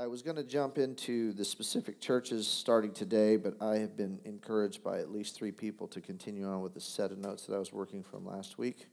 [0.00, 4.18] I was going to jump into the specific churches starting today, but I have been
[4.24, 7.54] encouraged by at least three people to continue on with the set of notes that
[7.54, 8.86] I was working from last week.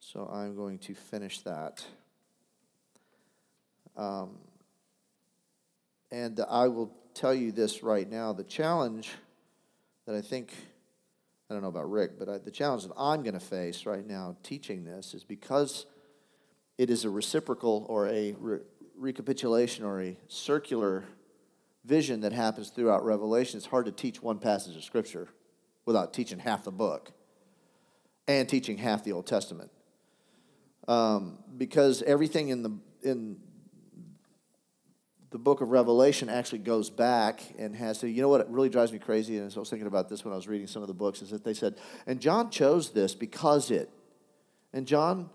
[0.00, 1.84] So I'm going to finish that.
[3.98, 4.38] Um,
[6.10, 9.10] and I will tell you this right now the challenge
[10.06, 10.54] that I think,
[11.50, 14.06] I don't know about Rick, but I, the challenge that I'm going to face right
[14.06, 15.84] now teaching this is because
[16.78, 18.60] it is a reciprocal or a re-
[18.96, 21.04] recapitulation or a circular
[21.84, 25.28] vision that happens throughout Revelation, it's hard to teach one passage of Scripture
[25.84, 27.12] without teaching half the book
[28.26, 29.70] and teaching half the Old Testament.
[30.88, 33.38] Um, because everything in the in
[35.34, 38.92] the book of Revelation actually goes back and has to, you know what really drives
[38.92, 40.94] me crazy, and I was thinking about this when I was reading some of the
[40.94, 41.74] books, is that they said,
[42.06, 43.90] and John chose this because it.
[44.72, 45.28] And John,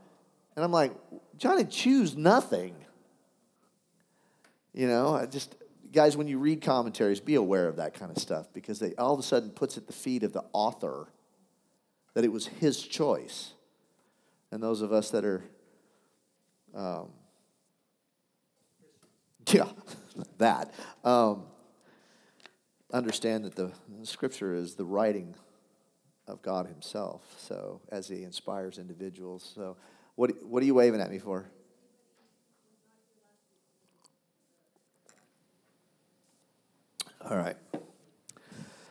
[0.56, 0.94] and I'm like,
[1.36, 2.76] John didn't choose nothing.
[4.80, 5.58] You know, I just
[5.92, 9.14] guys, when you read commentaries, be aware of that kind of stuff because they all
[9.14, 11.10] of a sudden puts at the feet of the author
[12.14, 13.52] that it was his choice.
[14.54, 15.44] And those of us that are,
[16.74, 17.10] um,
[19.52, 19.68] yeah,
[20.38, 20.74] that
[21.04, 21.44] um,
[22.94, 25.36] understand that the, the scripture is the writing
[26.26, 27.22] of God Himself.
[27.38, 29.52] So as He inspires individuals.
[29.56, 29.76] So
[30.16, 31.50] what what are you waving at me for?
[37.22, 37.58] All right.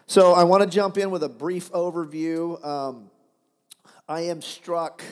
[0.07, 2.63] So I want to jump in with a brief overview.
[2.63, 3.11] Um,
[4.07, 5.03] I am struck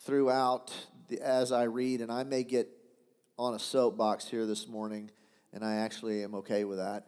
[0.00, 0.74] throughout
[1.08, 2.68] the, as I read, and I may get
[3.38, 5.10] on a soapbox here this morning,
[5.54, 7.06] and I actually am okay with that.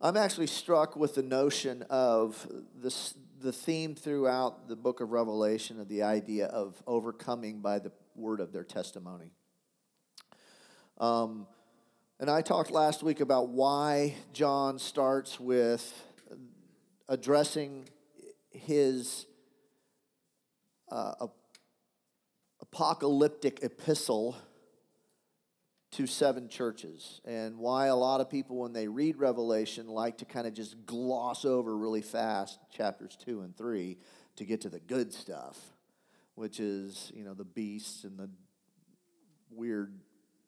[0.00, 5.78] I'm actually struck with the notion of this, the theme throughout the book of Revelation
[5.78, 9.30] of the idea of overcoming by the word of their testimony.
[10.98, 11.46] Um,
[12.20, 15.90] and I talked last week about why John starts with
[17.08, 17.88] addressing
[18.50, 19.24] his
[20.92, 21.28] uh,
[22.60, 24.36] apocalyptic epistle
[25.92, 30.26] to seven churches, and why a lot of people, when they read Revelation, like to
[30.26, 33.96] kind of just gloss over really fast chapters two and three
[34.36, 35.58] to get to the good stuff,
[36.34, 38.28] which is, you know, the beasts and the
[39.50, 39.94] weird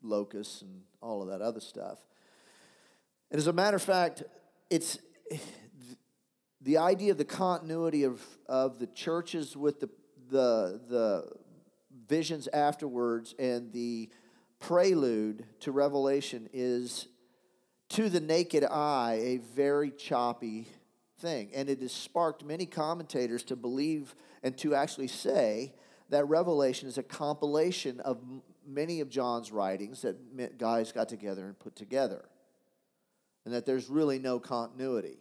[0.02, 1.98] locusts and all of that other stuff.
[3.30, 4.22] And as a matter of fact,
[4.70, 4.98] it's
[6.60, 9.88] the idea of the continuity of, of the churches with the,
[10.30, 11.28] the, the
[12.06, 14.10] visions afterwards and the
[14.60, 17.08] prelude to Revelation is,
[17.88, 20.68] to the naked eye, a very choppy
[21.18, 21.50] thing.
[21.54, 25.74] And it has sparked many commentators to believe and to actually say
[26.10, 28.20] that Revelation is a compilation of
[28.66, 32.24] many of John's writings that guys got together and put together,
[33.44, 35.18] and that there's really no continuity.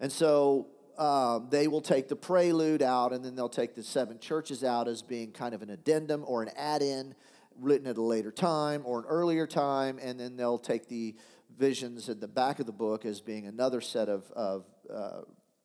[0.00, 0.68] And so
[0.98, 4.88] um, they will take the prelude out, and then they'll take the seven churches out
[4.88, 7.14] as being kind of an addendum or an add in
[7.58, 11.14] written at a later time or an earlier time, and then they'll take the
[11.56, 15.20] visions at the back of the book as being another set of, of uh,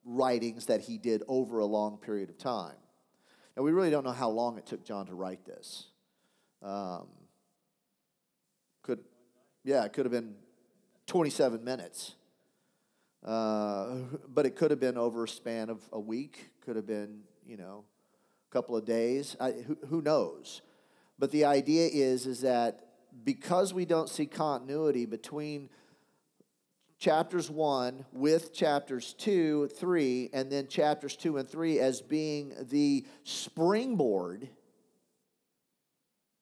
[0.06, 2.76] writings that he did over a long period of time.
[3.60, 5.88] Now, we really don't know how long it took John to write this.
[6.64, 7.10] Um,
[8.84, 9.00] could,
[9.66, 10.36] yeah, it could have been
[11.08, 12.16] 27 minutes.
[13.22, 13.96] Uh,
[14.30, 17.58] but it could have been over a span of a week, could have been, you
[17.58, 17.84] know,
[18.50, 19.36] a couple of days.
[19.42, 20.62] I, who, who knows?
[21.18, 22.86] But the idea is, is that
[23.26, 25.70] because we don't see continuity between
[27.00, 33.06] chapters 1 with chapters 2, 3, and then chapters 2 and 3 as being the
[33.24, 34.50] springboard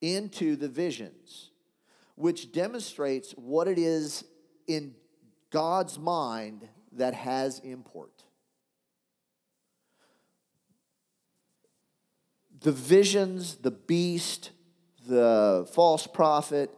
[0.01, 1.51] into the visions,
[2.15, 4.23] which demonstrates what it is
[4.67, 4.95] in
[5.51, 8.23] God's mind that has import.
[12.61, 14.49] The visions, the beast,
[15.07, 16.71] the false prophet,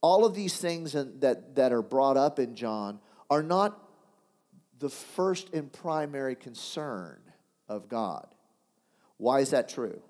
[0.00, 3.00] all of these things that, that are brought up in John
[3.30, 3.78] are not
[4.78, 7.20] the first and primary concern
[7.68, 8.26] of God.
[9.16, 10.00] Why is that true?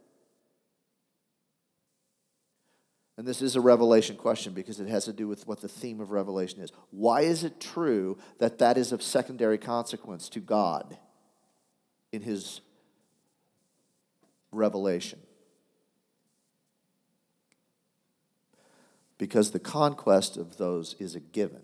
[3.17, 6.01] And this is a revelation question because it has to do with what the theme
[6.01, 6.71] of revelation is.
[6.91, 10.97] Why is it true that that is of secondary consequence to God
[12.13, 12.61] in his
[14.53, 15.19] revelation?
[19.19, 21.63] Because the conquest of those is a given.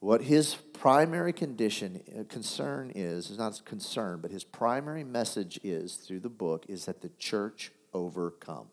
[0.00, 5.96] What his primary condition uh, concern is is not concern, but his primary message is
[5.96, 8.68] through the book is that the church overcome.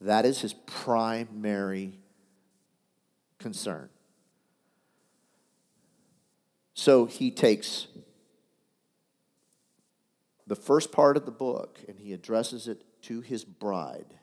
[0.00, 1.98] That is his primary
[3.38, 3.88] concern.
[6.74, 7.88] So he takes
[10.46, 14.18] the first part of the book and he addresses it to his bride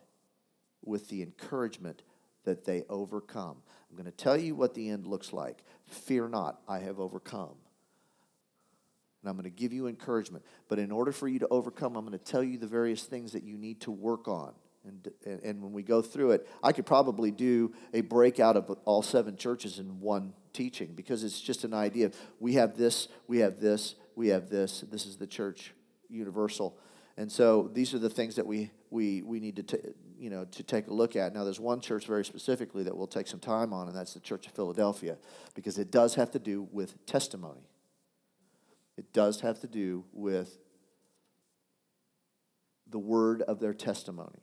[0.83, 2.01] with the encouragement
[2.45, 3.57] that they overcome.
[3.89, 5.63] I'm going to tell you what the end looks like.
[5.85, 7.55] Fear not, I have overcome.
[9.21, 10.45] And I'm going to give you encouragement.
[10.67, 13.33] But in order for you to overcome, I'm going to tell you the various things
[13.33, 14.53] that you need to work on.
[14.85, 18.69] And, and, and when we go through it, I could probably do a breakout of
[18.85, 22.11] all seven churches in one teaching because it's just an idea.
[22.39, 24.85] We have this, we have this, we have this.
[24.89, 25.73] This is the church
[26.09, 26.77] universal.
[27.17, 29.89] And so these are the things that we, we, we need to, t-
[30.19, 31.33] you know, to take a look at.
[31.33, 34.19] Now, there's one church very specifically that we'll take some time on, and that's the
[34.19, 35.17] Church of Philadelphia,
[35.55, 37.61] because it does have to do with testimony.
[38.97, 40.57] It does have to do with
[42.89, 44.41] the word of their testimony.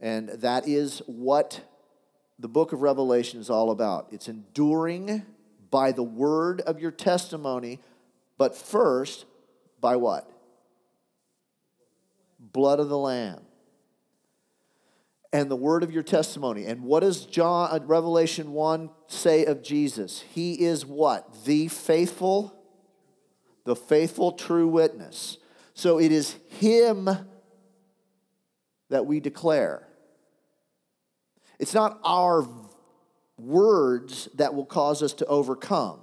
[0.00, 1.60] And that is what
[2.38, 4.08] the book of Revelation is all about.
[4.10, 5.24] It's enduring
[5.70, 7.80] by the word of your testimony,
[8.38, 9.24] but first,
[9.80, 10.30] by what?
[12.40, 13.42] Blood of the Lamb.
[15.32, 16.64] And the word of your testimony.
[16.64, 20.20] And what does John uh, Revelation 1 say of Jesus?
[20.32, 21.44] He is what?
[21.44, 22.58] The faithful
[23.68, 25.36] the faithful, true witness.
[25.74, 27.06] So it is Him
[28.88, 29.86] that we declare.
[31.58, 32.48] It's not our
[33.36, 36.00] words that will cause us to overcome,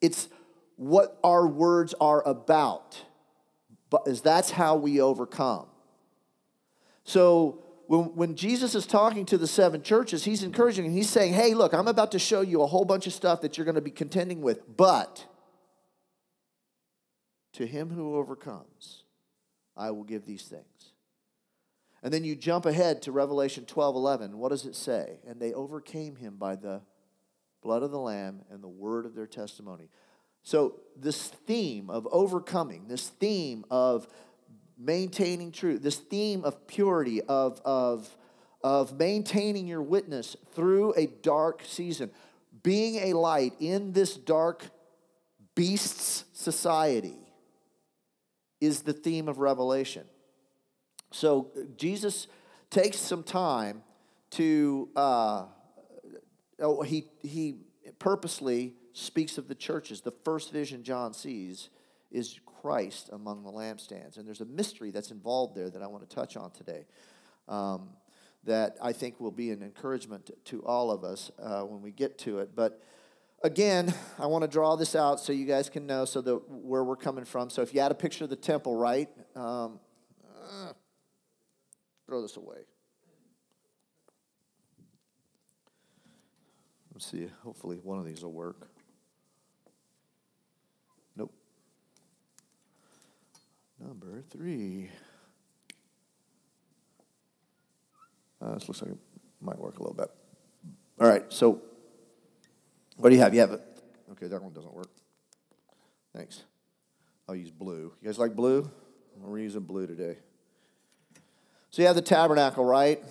[0.00, 0.28] it's
[0.74, 3.00] what our words are about.
[3.88, 5.66] But that's how we overcome.
[7.04, 11.32] So when, when Jesus is talking to the seven churches, he's encouraging and he's saying,
[11.32, 13.74] Hey, look, I'm about to show you a whole bunch of stuff that you're going
[13.74, 15.26] to be contending with, but
[17.54, 19.02] to him who overcomes,
[19.76, 20.92] I will give these things.
[22.00, 24.38] And then you jump ahead to Revelation 12 11.
[24.38, 25.18] What does it say?
[25.26, 26.82] And they overcame him by the
[27.60, 29.88] blood of the Lamb and the word of their testimony.
[30.44, 34.06] So, this theme of overcoming, this theme of
[34.80, 38.16] maintaining truth, this theme of purity, of, of,
[38.64, 42.10] of maintaining your witness through a dark season,
[42.62, 44.64] being a light in this dark
[45.54, 47.18] beast's society
[48.60, 50.04] is the theme of Revelation.
[51.10, 52.26] So Jesus
[52.70, 53.82] takes some time
[54.32, 55.46] to, uh,
[56.60, 57.56] oh, he, he
[57.98, 60.00] purposely speaks of the churches.
[60.02, 61.70] The first vision John sees
[62.10, 64.18] is Christ among the lampstands.
[64.18, 66.86] And there's a mystery that's involved there that I want to touch on today.
[67.48, 67.90] Um,
[68.44, 72.18] that I think will be an encouragement to all of us uh, when we get
[72.20, 72.54] to it.
[72.54, 72.82] But
[73.42, 76.84] again, I want to draw this out so you guys can know so that where
[76.84, 77.50] we're coming from.
[77.50, 79.08] So if you had a picture of the temple, right?
[79.36, 79.80] Um,
[80.24, 80.72] uh,
[82.06, 82.58] throw this away.
[86.94, 87.28] Let's see.
[87.42, 88.68] Hopefully, one of these will work.
[93.80, 94.90] Number three.
[98.40, 98.98] Uh, this looks like it
[99.40, 100.10] might work a little bit.
[101.00, 101.62] All right, so
[102.96, 103.32] what do you have?
[103.32, 103.62] You have it.
[104.12, 104.90] Okay, that one doesn't work.
[106.14, 106.44] Thanks.
[107.26, 107.92] I'll use blue.
[108.02, 108.70] You guys like blue?
[109.16, 110.18] We're using blue today.
[111.70, 113.02] So you have the tabernacle, right?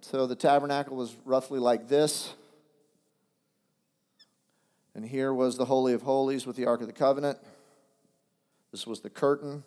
[0.00, 2.34] So the tabernacle was roughly like this.
[4.94, 7.38] And here was the Holy of Holies with the Ark of the Covenant.
[8.72, 9.62] This was the curtain.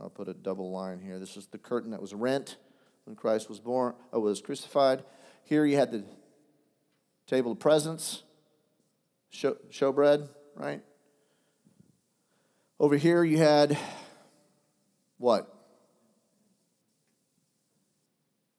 [0.00, 1.18] I'll put a double line here.
[1.18, 2.56] This is the curtain that was rent
[3.04, 5.04] when Christ was born, uh, was crucified.
[5.44, 6.04] Here you had the
[7.26, 8.22] table of presence
[9.28, 10.82] show, showbread, right?
[12.78, 13.76] Over here you had
[15.18, 15.54] what?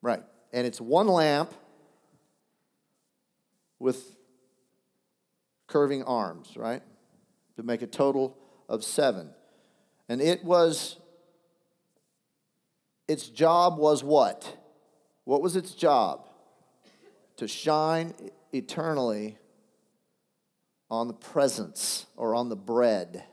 [0.02, 0.24] Right.
[0.54, 1.54] And it's one lamp
[3.80, 4.16] with
[5.66, 6.84] curving arms, right?
[7.56, 8.38] To make a total
[8.70, 9.32] of seven.
[10.08, 10.98] And it was,
[13.08, 14.58] its job was what?
[15.25, 16.27] What was its job?
[17.38, 18.13] To shine
[18.53, 19.38] eternally
[20.89, 23.24] on the presence or on the bread,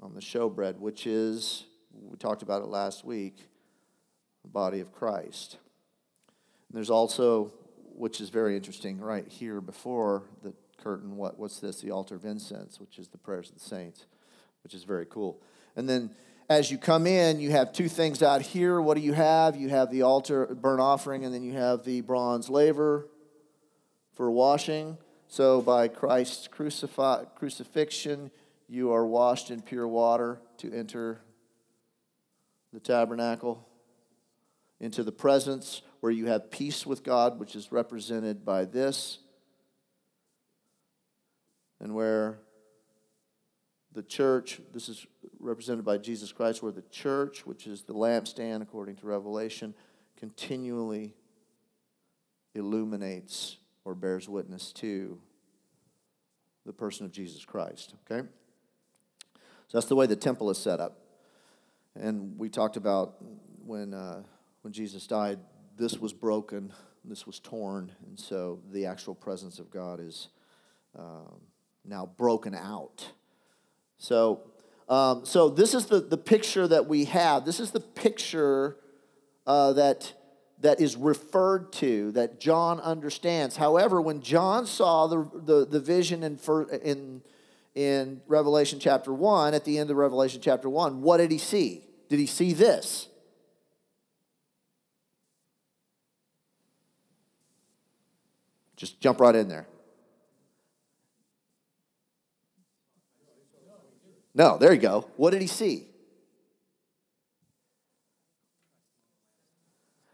[0.00, 3.48] on the showbread, which is, we talked about it last week,
[4.42, 5.58] the body of Christ.
[6.68, 7.52] And there's also,
[7.94, 11.80] which is very interesting, right here before the curtain, what, what's this?
[11.80, 14.06] The altar of incense, which is the prayers of the saints,
[14.62, 15.40] which is very cool.
[15.76, 16.10] And then
[16.48, 18.80] as you come in, you have two things out here.
[18.80, 19.56] What do you have?
[19.56, 23.08] You have the altar burnt offering, and then you have the bronze laver
[24.12, 24.98] for washing.
[25.28, 28.30] So, by Christ's crucifi- crucifixion,
[28.68, 31.20] you are washed in pure water to enter
[32.72, 33.68] the tabernacle.
[34.80, 39.18] into the presence where you have peace with God, which is represented by this,
[41.80, 42.38] and where
[43.94, 45.06] the church, this is
[45.38, 49.74] represented by Jesus Christ, where the church, which is the lampstand according to Revelation,
[50.16, 51.14] continually
[52.54, 55.18] illuminates or bears witness to
[56.66, 57.94] the person of Jesus Christ.
[58.10, 58.26] Okay?
[59.68, 60.98] So that's the way the temple is set up.
[61.94, 63.16] And we talked about
[63.64, 64.22] when, uh,
[64.62, 65.38] when Jesus died,
[65.76, 66.72] this was broken,
[67.04, 70.28] this was torn, and so the actual presence of God is
[70.98, 71.40] um,
[71.84, 73.12] now broken out.
[73.98, 74.42] So,
[74.88, 77.44] um, so this is the, the picture that we have.
[77.44, 78.76] This is the picture
[79.46, 80.12] uh, that,
[80.60, 83.56] that is referred to, that John understands.
[83.56, 86.38] However, when John saw the, the, the vision in,
[86.82, 87.22] in,
[87.74, 91.84] in Revelation chapter 1, at the end of Revelation chapter 1, what did he see?
[92.08, 93.08] Did he see this?
[98.76, 99.66] Just jump right in there.
[104.34, 105.08] No, there you go.
[105.16, 105.86] What did he see?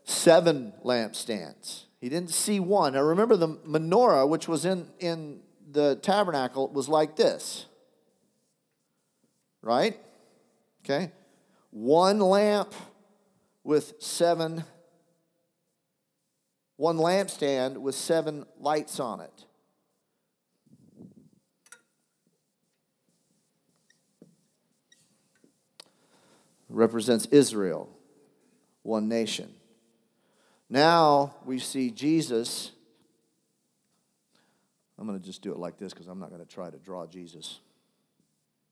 [0.04, 1.84] Seven lampstands.
[2.00, 2.92] He didn't see one.
[2.92, 7.66] Now remember the menorah, which was in, in the tabernacle, was like this.
[9.62, 9.98] Right?
[10.84, 11.12] Okay?
[11.70, 12.74] One lamp
[13.62, 14.64] with seven,
[16.76, 19.44] one lampstand with seven lights on it.
[26.70, 27.88] Represents Israel,
[28.82, 29.52] one nation.
[30.68, 32.70] Now we see Jesus.
[34.98, 36.78] I'm going to just do it like this because I'm not going to try to
[36.78, 37.60] draw Jesus.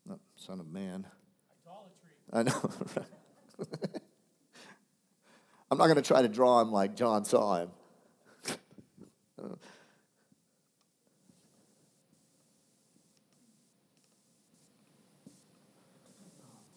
[0.06, 1.06] No, son of man.
[1.66, 2.10] Idolatry.
[2.32, 2.70] I know.
[5.70, 7.70] I'm not going to try to draw him like John saw him.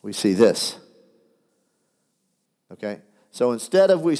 [0.01, 0.77] we see this.
[2.73, 2.99] Okay?
[3.31, 4.17] So instead of we,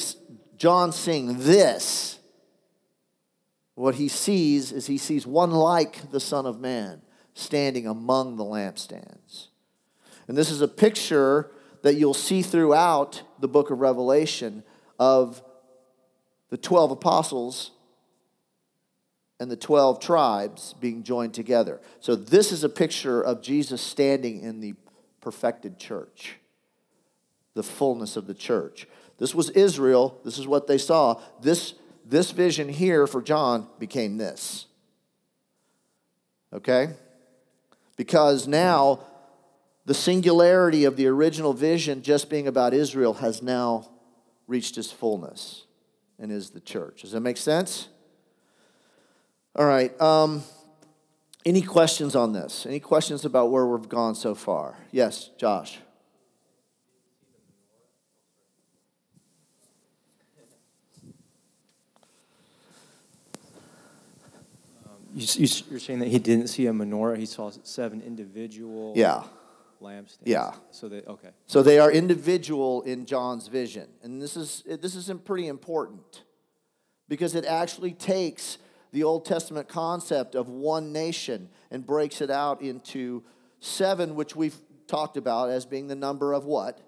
[0.58, 2.20] John seeing this,
[3.76, 7.02] what he sees is he sees one like the Son of Man
[7.34, 9.48] standing among the lampstands.
[10.28, 14.64] And this is a picture that you'll see throughout the book of Revelation
[15.00, 15.42] of
[16.50, 17.72] the 12 apostles
[19.40, 21.82] and the 12 tribes being joined together.
[22.00, 24.76] So, this is a picture of Jesus standing in the
[25.22, 26.36] perfected church
[27.54, 28.88] the fullness of the church.
[29.18, 30.20] This was Israel.
[30.24, 31.22] This is what they saw.
[31.42, 31.74] This,
[32.06, 34.66] this vision here for John became this.
[36.54, 36.90] Okay?
[37.98, 39.00] Because now
[39.86, 43.90] the singularity of the original vision just being about Israel has now
[44.48, 45.66] reached its fullness
[46.20, 47.02] and is the church.
[47.02, 47.88] Does that make sense?
[49.56, 50.00] All right.
[50.00, 50.44] Um,
[51.46, 52.66] any questions on this?
[52.66, 54.78] Any questions about where we've gone so far?
[54.92, 55.80] Yes, Josh.
[65.14, 68.94] You, are saying that he didn't see a menorah; he saw seven individual.
[68.96, 69.24] Yeah.
[69.82, 70.18] Lampstands.
[70.26, 70.54] Yeah.
[70.70, 71.30] So they okay.
[71.48, 76.24] So they are individual in John's vision, and this is this is pretty important
[77.10, 78.58] because it actually takes
[78.92, 83.24] the Old Testament concept of one nation and breaks it out into
[83.60, 84.56] seven, which we've
[84.88, 86.80] talked about as being the number of what?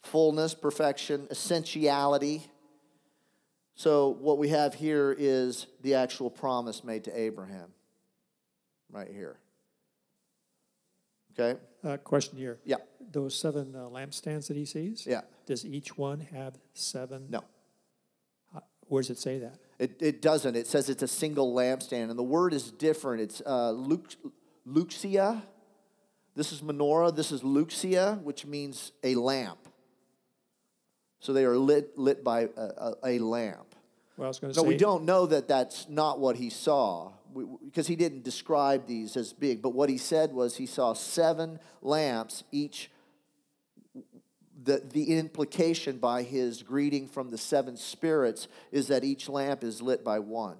[0.00, 2.49] Fullness, perfection, essentiality
[3.80, 7.70] so, what we have here is the actual promise made to Abraham,
[8.90, 9.38] right here.
[11.32, 11.58] Okay?
[11.82, 12.58] Uh, question here.
[12.66, 12.76] Yeah.
[13.10, 15.06] Those seven uh, lampstands that he sees?
[15.06, 15.22] Yeah.
[15.46, 17.28] Does each one have seven?
[17.30, 17.42] No.
[18.54, 19.58] Uh, where does it say that?
[19.78, 20.56] It, it doesn't.
[20.56, 23.22] It says it's a single lampstand, and the word is different.
[23.22, 23.72] It's uh,
[24.68, 25.40] luxia.
[26.36, 27.16] This is menorah.
[27.16, 29.70] This is luxia, which means a lamp.
[31.20, 33.69] So they are lit, lit by a, a, a lamp.
[34.20, 34.68] Well, I was going to so say.
[34.68, 37.12] we don't know that that's not what he saw
[37.64, 39.62] because he didn't describe these as big.
[39.62, 42.90] But what he said was he saw seven lamps, each.
[44.62, 49.80] The, the implication by his greeting from the seven spirits is that each lamp is
[49.80, 50.58] lit by one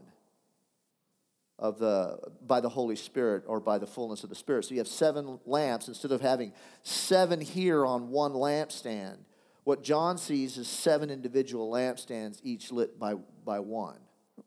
[1.59, 4.65] of the by the Holy Spirit or by the fullness of the Spirit.
[4.65, 9.19] So you have seven lamps instead of having seven here on one lampstand.
[9.65, 13.15] What John sees is seven individual lampstands, each lit by,
[13.51, 13.99] by one.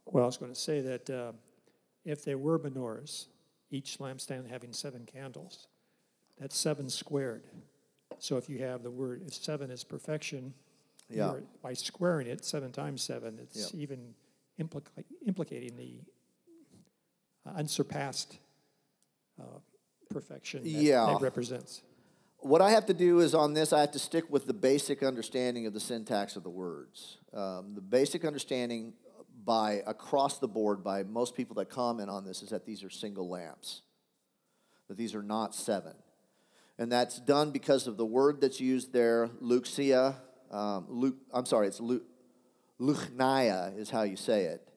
[0.05, 1.33] Well, I was going to say that uh,
[2.05, 3.25] if there were menorahs,
[3.69, 5.67] each lampstand having seven candles,
[6.39, 7.43] that's seven squared.
[8.19, 10.53] So if you have the word, if seven is perfection,
[11.09, 11.33] Yeah.
[11.61, 13.81] by squaring it seven times seven, it's Yeah.
[13.81, 14.15] even
[14.57, 15.99] implica- implicating the
[17.45, 18.39] uh, unsurpassed
[19.37, 19.59] uh,
[20.09, 21.07] perfection that, Yeah.
[21.07, 21.81] that represents.
[22.43, 25.01] What I have to do is on this, I have to stick with the basic
[25.01, 27.19] understanding of the syntax of the words.
[27.33, 28.91] Um, the basic understanding
[29.45, 32.89] by across the board by most people that comment on this is that these are
[32.89, 33.83] single lamps,
[34.89, 35.93] that these are not seven.
[36.77, 40.15] And that's done because of the word that's used there, luxia.
[40.51, 42.03] Um, lu- I'm sorry, it's lu-
[42.77, 44.67] luchnia is how you say it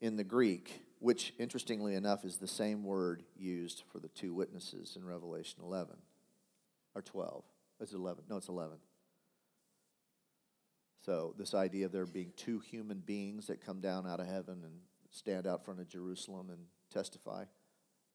[0.00, 4.96] in the Greek, which interestingly enough is the same word used for the two witnesses
[4.96, 5.94] in Revelation 11
[6.98, 7.44] or 12.
[7.80, 8.24] Is it 11?
[8.28, 8.76] No, it's 11.
[11.04, 14.62] So, this idea of there being two human beings that come down out of heaven
[14.64, 14.74] and
[15.10, 16.58] stand out front of Jerusalem and
[16.92, 17.44] testify,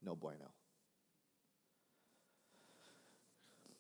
[0.04, 0.52] no bueno.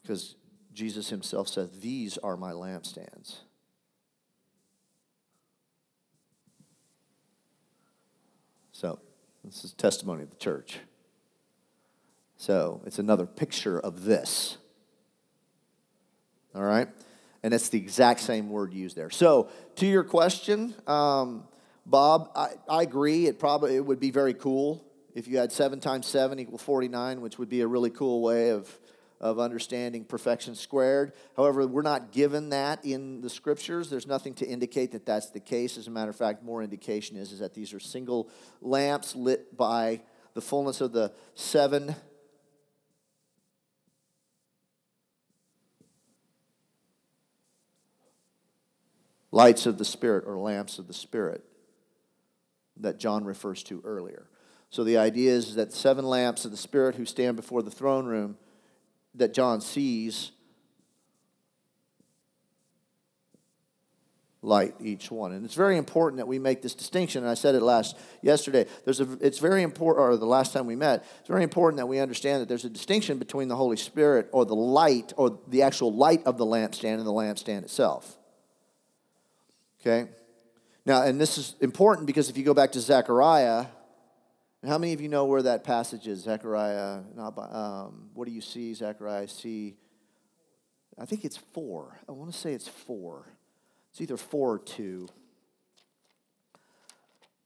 [0.01, 0.35] Because
[0.73, 3.39] Jesus himself said, These are my lampstands.
[8.71, 8.99] So,
[9.43, 10.79] this is testimony of the church.
[12.37, 14.57] So, it's another picture of this.
[16.55, 16.87] All right?
[17.43, 19.09] And it's the exact same word used there.
[19.09, 21.43] So, to your question, um,
[21.85, 23.27] Bob, I, I agree.
[23.27, 27.21] It probably it would be very cool if you had seven times seven equal 49,
[27.21, 28.79] which would be a really cool way of,
[29.19, 31.13] of understanding perfection squared.
[31.35, 33.89] However, we're not given that in the scriptures.
[33.89, 35.77] There's nothing to indicate that that's the case.
[35.77, 38.29] As a matter of fact, more indication is, is that these are single
[38.61, 40.01] lamps lit by
[40.33, 41.95] the fullness of the seven
[49.33, 51.43] lights of the Spirit or lamps of the Spirit
[52.77, 54.27] that John refers to earlier.
[54.69, 58.05] So the idea is that seven lamps of the Spirit who stand before the throne
[58.05, 58.37] room
[59.15, 60.31] that John sees
[64.43, 65.31] light each one.
[65.31, 67.23] And it's very important that we make this distinction.
[67.23, 68.67] And I said it last yesterday.
[68.85, 71.87] There's a it's very important or the last time we met, it's very important that
[71.87, 75.63] we understand that there's a distinction between the Holy Spirit or the light or the
[75.63, 78.19] actual light of the lampstand and the lampstand itself.
[79.85, 80.09] Okay?
[80.85, 83.65] Now, and this is important because if you go back to Zechariah,
[84.65, 86.21] how many of you know where that passage is?
[86.21, 89.27] Zechariah, um, what do you see, Zechariah?
[89.27, 89.75] See,
[90.97, 91.99] I think it's four.
[92.07, 93.27] I want to say it's four.
[93.91, 95.09] It's either four or two.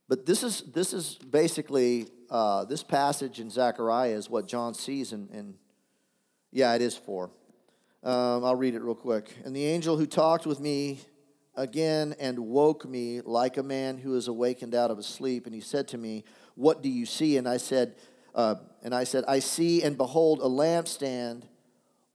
[0.07, 5.11] But this is, this is basically, uh, this passage in Zechariah is what John sees,
[5.11, 5.55] and, and
[6.51, 7.31] yeah, it is four.
[8.03, 9.33] Um, I'll read it real quick.
[9.43, 10.99] And the angel who talked with me
[11.57, 15.45] again and woke me like a man who is awakened out of a sleep.
[15.45, 16.23] And he said to me,
[16.55, 17.35] What do you see?
[17.35, 17.95] And I said,
[18.33, 21.41] uh, and I said, I see and behold a lampstand,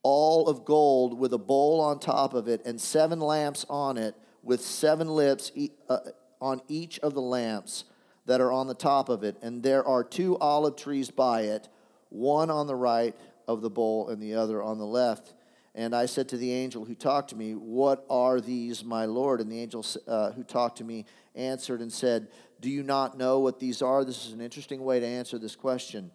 [0.04, 4.14] all of gold, with a bowl on top of it, and seven lamps on it,
[4.42, 5.98] with seven lips e- uh,
[6.40, 7.84] on each of the lamps
[8.26, 9.36] that are on the top of it.
[9.42, 11.68] And there are two olive trees by it,
[12.08, 13.16] one on the right
[13.48, 15.34] of the bowl and the other on the left.
[15.74, 19.40] And I said to the angel who talked to me, What are these, my Lord?
[19.40, 22.28] And the angel uh, who talked to me answered and said,
[22.60, 24.04] Do you not know what these are?
[24.04, 26.10] This is an interesting way to answer this question.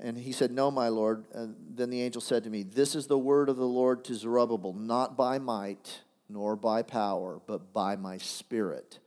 [0.00, 1.24] And he said, No, my Lord.
[1.32, 4.14] And then the angel said to me, This is the word of the Lord to
[4.14, 8.98] Zerubbabel, not by might nor by power, but by my spirit,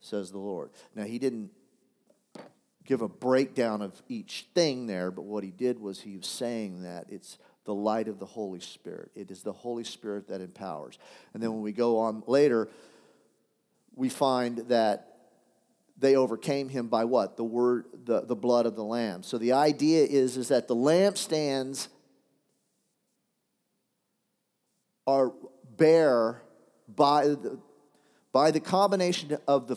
[0.00, 0.70] says the Lord.
[0.94, 1.50] Now, he didn't
[2.84, 6.82] give a breakdown of each thing there, but what he did was he was saying
[6.82, 9.10] that it's the light of the Holy Spirit.
[9.14, 10.98] It is the Holy Spirit that empowers.
[11.34, 12.68] And then when we go on later,
[13.94, 15.06] we find that
[15.98, 17.36] they overcame him by what?
[17.36, 19.22] The word, the, the blood of the Lamb.
[19.22, 21.88] So the idea is, is that the lampstands
[25.06, 25.32] are
[25.76, 26.42] bare
[26.88, 27.58] by the,
[28.32, 29.76] by the combination of the,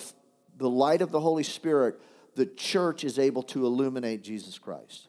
[0.58, 2.00] the light of the Holy Spirit,
[2.36, 5.08] the church is able to illuminate Jesus Christ.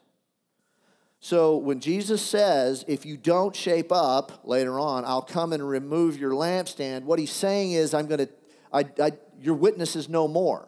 [1.25, 6.19] So when Jesus says, if you don't shape up later on, I'll come and remove
[6.19, 8.29] your lampstand, what he's saying is, I'm going to,
[8.71, 9.11] I, I,
[9.41, 10.67] your witness is no more.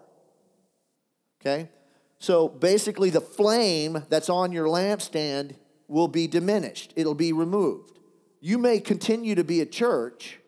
[1.39, 1.69] Okay?
[2.17, 5.53] So basically, the flame that's on your lampstand
[5.87, 7.99] will be diminished, it'll be removed.
[8.39, 10.39] You may continue to be a church,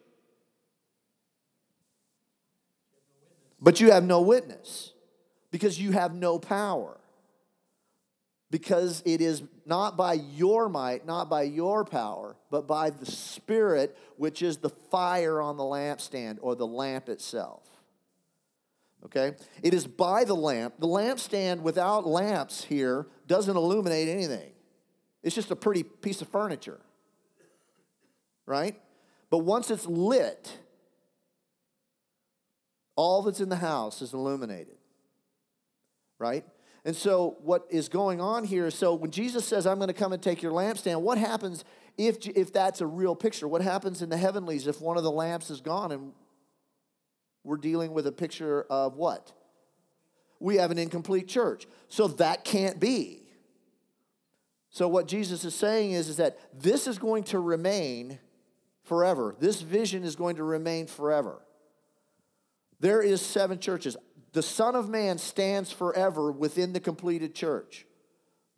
[3.61, 4.91] but you have no witness
[5.51, 6.99] because you have no power
[8.51, 13.97] because it is not by your might, not by your power, but by the Spirit,
[14.17, 17.63] which is the fire on the lampstand or the lamp itself.
[19.05, 19.35] Okay?
[19.61, 20.75] It is by the lamp.
[20.79, 24.51] The lampstand without lamps here doesn't illuminate anything,
[25.23, 26.79] it's just a pretty piece of furniture.
[28.45, 28.79] Right?
[29.29, 30.57] But once it's lit,
[32.99, 34.75] All that's in the house is illuminated.
[36.17, 36.43] Right?
[36.89, 40.11] And so, what is going on here so when Jesus says, I'm going to come
[40.11, 41.63] and take your lampstand, what happens
[41.99, 43.47] if, if that's a real picture?
[43.47, 46.13] What happens in the heavenlies if one of the lamps is gone and
[47.43, 49.31] we're dealing with a picture of what?
[50.39, 51.67] We have an incomplete church.
[51.89, 53.21] So, that can't be.
[54.71, 58.17] So, what Jesus is saying is, is that this is going to remain
[58.81, 59.35] forever.
[59.39, 61.39] This vision is going to remain forever.
[62.79, 63.95] There is seven churches
[64.33, 67.85] the Son of Man stands forever within the completed church.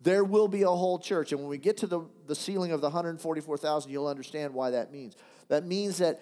[0.00, 1.32] There will be a whole church.
[1.32, 4.92] And when we get to the, the sealing of the 144,000, you'll understand why that
[4.92, 5.16] means.
[5.48, 6.20] That means that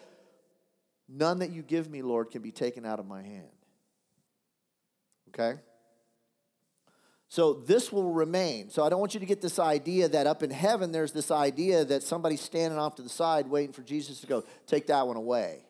[1.09, 3.49] none that you give me, Lord, can be taken out of my hand.
[5.29, 5.59] Okay?
[7.29, 8.71] So this will remain.
[8.71, 11.31] So I don't want you to get this idea that up in heaven there's this
[11.31, 15.07] idea that somebody's standing off to the side waiting for Jesus to go, take that
[15.07, 15.65] one away.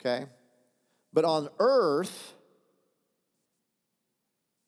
[0.00, 0.26] Okay?
[1.14, 2.34] But on earth,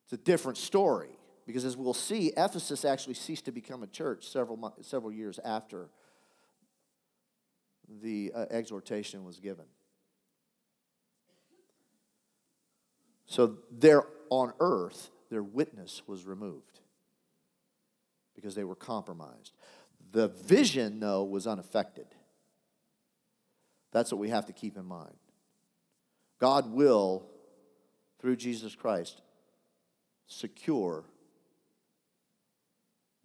[0.04, 1.10] it's a different story
[1.44, 5.88] because as we'll see, Ephesus actually ceased to become a church several, several years after
[8.00, 9.64] the uh, exhortation was given.
[13.26, 16.78] So there on earth, their witness was removed
[18.36, 19.52] because they were compromised.
[20.12, 22.06] The vision, though, was unaffected.
[23.90, 25.16] That's what we have to keep in mind.
[26.38, 27.26] God will,
[28.20, 29.20] through Jesus Christ,
[30.26, 31.04] secure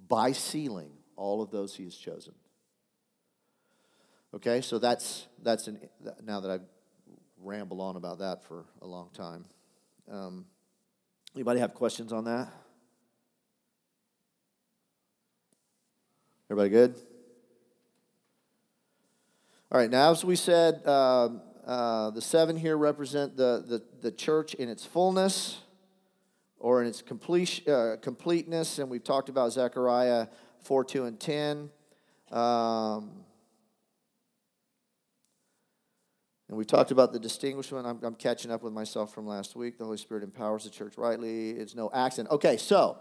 [0.07, 2.33] by sealing all of those he has chosen.
[4.33, 5.79] Okay, so that's that's an,
[6.23, 6.65] now that I've
[7.43, 9.45] rambled on about that for a long time.
[10.09, 10.45] Um,
[11.35, 12.47] anybody have questions on that?
[16.49, 16.95] Everybody good?
[19.71, 24.11] All right, now as we said, um, uh, the seven here represent the, the, the
[24.11, 25.59] church in its fullness
[26.57, 28.79] or in its complete, uh, completeness.
[28.79, 30.27] And we've talked about Zechariah
[30.63, 31.69] 4, 2, and 10.
[32.31, 33.11] Um,
[36.47, 37.85] and we talked about the distinguishment.
[37.85, 39.77] I'm, I'm, catching up with myself from last week.
[39.77, 41.51] The Holy Spirit empowers the church rightly.
[41.51, 42.31] It's no accident.
[42.31, 42.97] Okay, so.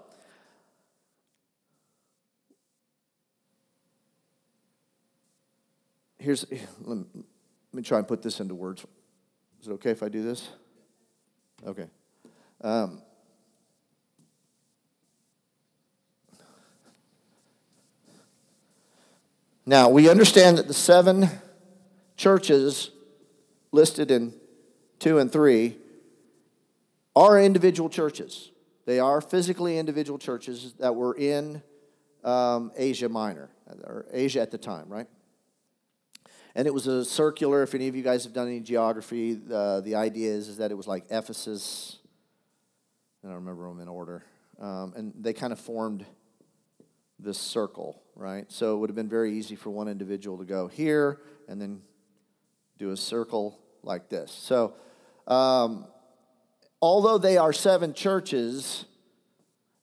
[6.19, 6.45] Here's,
[7.73, 8.85] let me try and put this into words.
[9.61, 10.49] Is it okay if I do this?
[11.65, 11.87] Okay.
[12.63, 13.03] Um,
[19.67, 21.29] now, we understand that the seven
[22.17, 22.91] churches
[23.71, 24.35] listed in
[24.99, 25.77] 2 and 3
[27.15, 28.51] are individual churches.
[28.87, 31.63] They are physically individual churches that were in
[32.25, 33.51] um, Asia Minor,
[33.85, 35.07] or Asia at the time, right?
[36.55, 39.81] And it was a circular, if any of you guys have done any geography, uh,
[39.81, 41.99] the idea is, is that it was like Ephesus.
[43.23, 44.25] I don't remember them in order.
[44.61, 46.05] Um, and they kind of formed
[47.19, 48.51] this circle, right?
[48.51, 51.83] So it would have been very easy for one individual to go here and then
[52.79, 54.33] do a circle like this.
[54.33, 54.75] So,
[55.27, 55.87] um,
[56.83, 58.87] although they are seven churches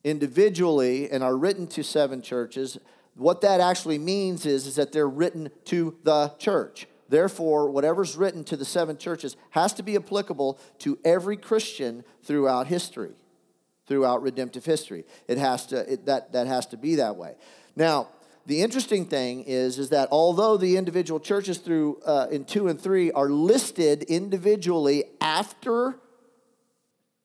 [0.04, 2.78] individually and are written to seven churches,
[3.18, 6.88] what that actually means is, is that they're written to the church.
[7.10, 12.68] Therefore, whatever's written to the seven churches has to be applicable to every Christian throughout
[12.68, 13.12] history,
[13.88, 15.06] throughout redemptive history.
[15.28, 17.36] It has to, it, that, that has to be that way.
[17.76, 18.10] Now,
[18.46, 22.80] the interesting thing is, is that although the individual churches through uh, in two and
[22.80, 26.00] three are listed individually after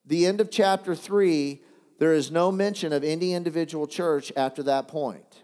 [0.05, 1.63] the end of chapter three,
[1.99, 5.43] there is no mention of any individual church after that point.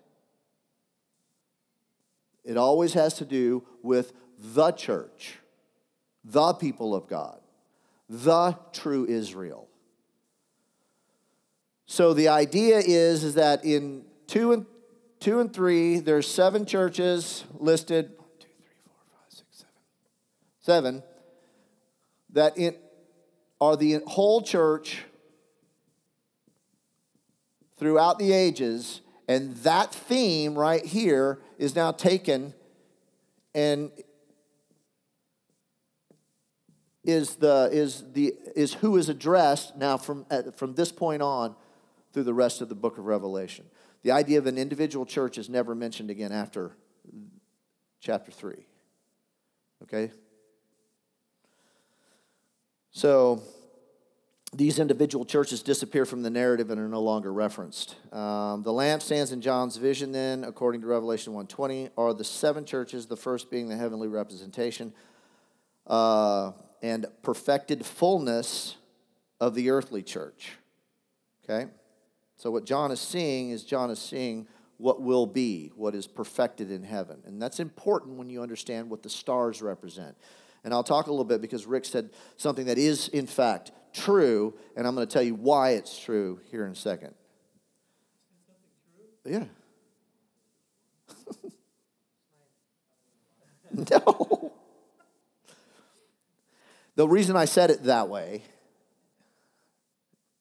[2.49, 5.35] It always has to do with the church,
[6.25, 7.39] the people of God,
[8.09, 9.69] the true Israel.
[11.85, 14.65] So the idea is, is that in two and
[15.21, 18.13] two and three, there's seven churches listed.
[18.17, 19.73] One, two, three, four, five, six, seven.
[20.61, 21.03] Seven.
[22.33, 22.77] That in,
[23.61, 25.05] are the whole church
[27.77, 32.55] throughout the ages, and that theme right here is now taken
[33.55, 33.93] and
[37.05, 41.55] is the is the is who is addressed now from from this point on
[42.13, 43.67] through the rest of the book of Revelation.
[44.03, 46.73] The idea of an individual church is never mentioned again after
[48.01, 48.55] chapter 3.
[49.83, 50.11] Okay?
[52.91, 53.43] So
[54.59, 57.95] these individual churches disappear from the narrative and are no longer referenced.
[58.13, 63.07] Um, the lampstands in John's vision, then, according to Revelation 1:20, are the seven churches.
[63.07, 64.93] The first being the heavenly representation.
[65.87, 68.77] Uh, and perfected fullness
[69.41, 70.53] of the earthly church.
[71.45, 71.71] Okay?
[72.37, 76.71] So, what John is seeing is John is seeing what will be, what is perfected
[76.71, 77.23] in heaven.
[77.25, 80.17] And that's important when you understand what the stars represent.
[80.65, 84.55] And I'll talk a little bit because Rick said something that is, in fact, true,
[84.77, 87.15] and I'm going to tell you why it's true here in a second.
[89.25, 89.45] Yeah.
[93.91, 94.53] no.
[96.95, 98.43] The reason I said it that way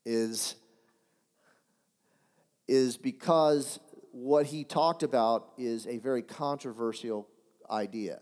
[0.05, 0.55] is,
[2.67, 3.79] is because
[4.11, 7.27] what he talked about is a very controversial
[7.69, 8.21] idea.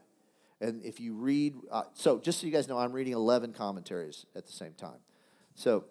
[0.60, 4.26] And if you read, uh, so just so you guys know, I'm reading 11 commentaries
[4.36, 5.00] at the same time.
[5.56, 5.86] So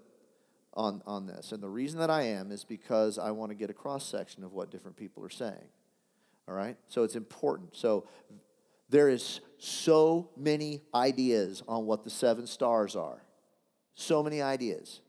[0.75, 1.53] on, on this.
[1.53, 4.45] And the reason that I am is because I want to get a cross section
[4.45, 5.69] of what different people are saying.
[6.49, 6.77] All right?
[6.89, 7.75] So it's important.
[7.77, 8.07] So
[8.91, 13.23] there is so many ideas on what the seven stars are.
[13.95, 15.01] So many ideas.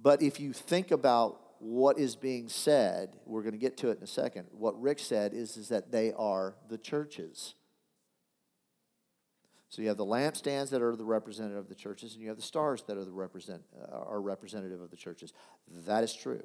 [0.00, 3.98] But if you think about what is being said, we're going to get to it
[3.98, 4.46] in a second.
[4.52, 7.54] What Rick said is, is that they are the churches.
[9.70, 12.38] So you have the lampstands that are the representative of the churches, and you have
[12.38, 15.32] the stars that are the represent uh, are representative of the churches.
[15.86, 16.44] That is true.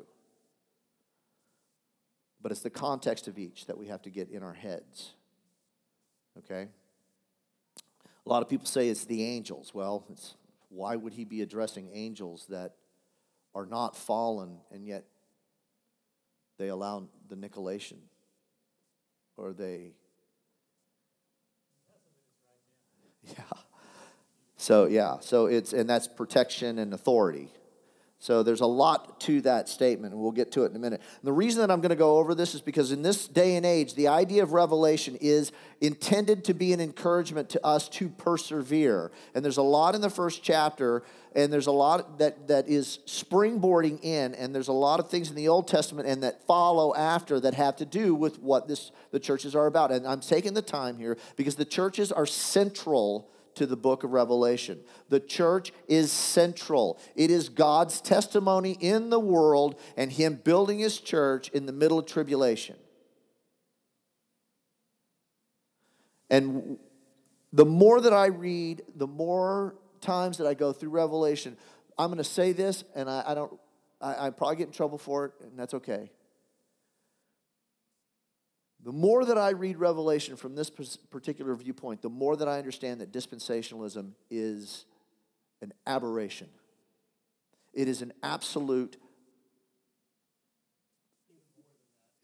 [2.42, 5.14] But it's the context of each that we have to get in our heads.
[6.40, 6.68] Okay?
[8.26, 9.74] A lot of people say it's the angels.
[9.74, 10.36] Well, it's
[10.70, 12.74] why would he be addressing angels that
[13.56, 15.06] are not fallen and yet
[16.58, 18.00] they allow the Nicolation
[19.38, 19.94] or they
[23.38, 23.44] yeah.
[24.58, 25.18] So yeah.
[25.20, 27.50] So it's and that's protection and authority
[28.24, 31.02] so there's a lot to that statement, and we'll get to it in a minute.
[31.02, 33.58] And the reason that I'm going to go over this is because in this day
[33.58, 38.08] and age, the idea of revelation is intended to be an encouragement to us to
[38.08, 39.12] persevere.
[39.36, 41.04] And there's a lot in the first chapter,
[41.36, 45.30] and there's a lot that, that is springboarding in, and there's a lot of things
[45.30, 48.94] in the Old Testament and that follow after that have to do with what this
[49.12, 49.92] the churches are about.
[49.92, 54.12] And I'm taking the time here because the churches are central to the book of
[54.12, 54.80] Revelation.
[55.10, 61.00] The church is central, it is God's testimony in the world and Him building His
[61.00, 62.76] church in the middle of tribulation.
[66.30, 66.78] And
[67.52, 71.56] the more that I read, the more times that I go through Revelation,
[71.98, 73.60] I'm going to say this, and I, I don't,
[74.02, 76.10] I, I probably get in trouble for it, and that's okay.
[78.84, 83.00] The more that I read Revelation from this particular viewpoint, the more that I understand
[83.00, 84.86] that dispensationalism is
[85.62, 86.50] an aberration.
[87.74, 88.98] It is an absolute,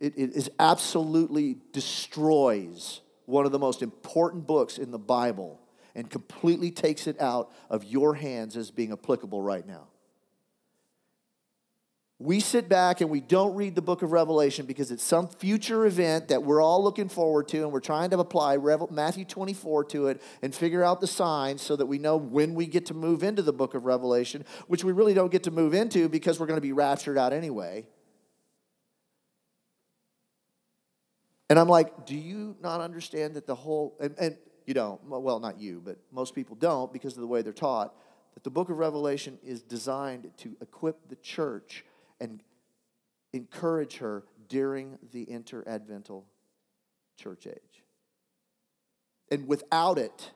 [0.02, 5.62] it, it is absolutely destroys one of the most important books in the Bible
[5.95, 9.88] and completely takes it out of your hands as being applicable right now.
[12.21, 15.86] We sit back and we don't read the book of Revelation because it's some future
[15.86, 18.58] event that we're all looking forward to, and we're trying to apply
[18.91, 22.65] Matthew 24 to it and figure out the signs so that we know when we
[22.65, 25.73] get to move into the book of Revelation, which we really don't get to move
[25.73, 27.88] into because we're going to be raptured out anyway.
[31.49, 35.39] And I'm like, do you not understand that the whole, and, and you don't, well,
[35.39, 37.95] not you, but most people don't because of the way they're taught,
[38.34, 41.86] that the book of Revelation is designed to equip the church
[42.19, 42.41] and
[43.34, 46.23] encourage her during the interadvental
[47.17, 47.84] church age.
[49.32, 50.32] And without it,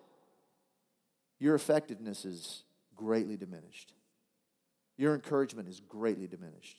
[1.40, 2.64] your effectiveness is
[2.96, 3.94] greatly diminished.
[4.98, 6.78] Your encouragement is greatly diminished.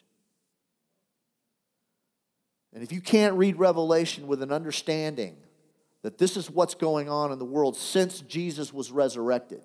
[2.72, 5.36] And if you can't read Revelation with an understanding
[6.02, 9.62] that this is what's going on in the world since Jesus was resurrected,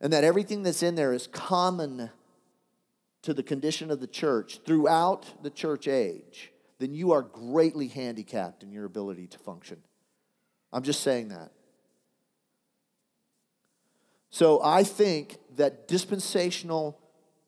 [0.00, 2.10] and that everything that's in there is common
[3.26, 8.62] to the condition of the church throughout the church age, then you are greatly handicapped
[8.62, 9.78] in your ability to function.
[10.72, 11.50] I'm just saying that.
[14.30, 17.00] So I think that dispensational,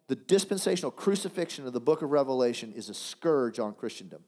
[0.08, 4.24] the dispensational crucifixion of the book of Revelation is a scourge on Christendom.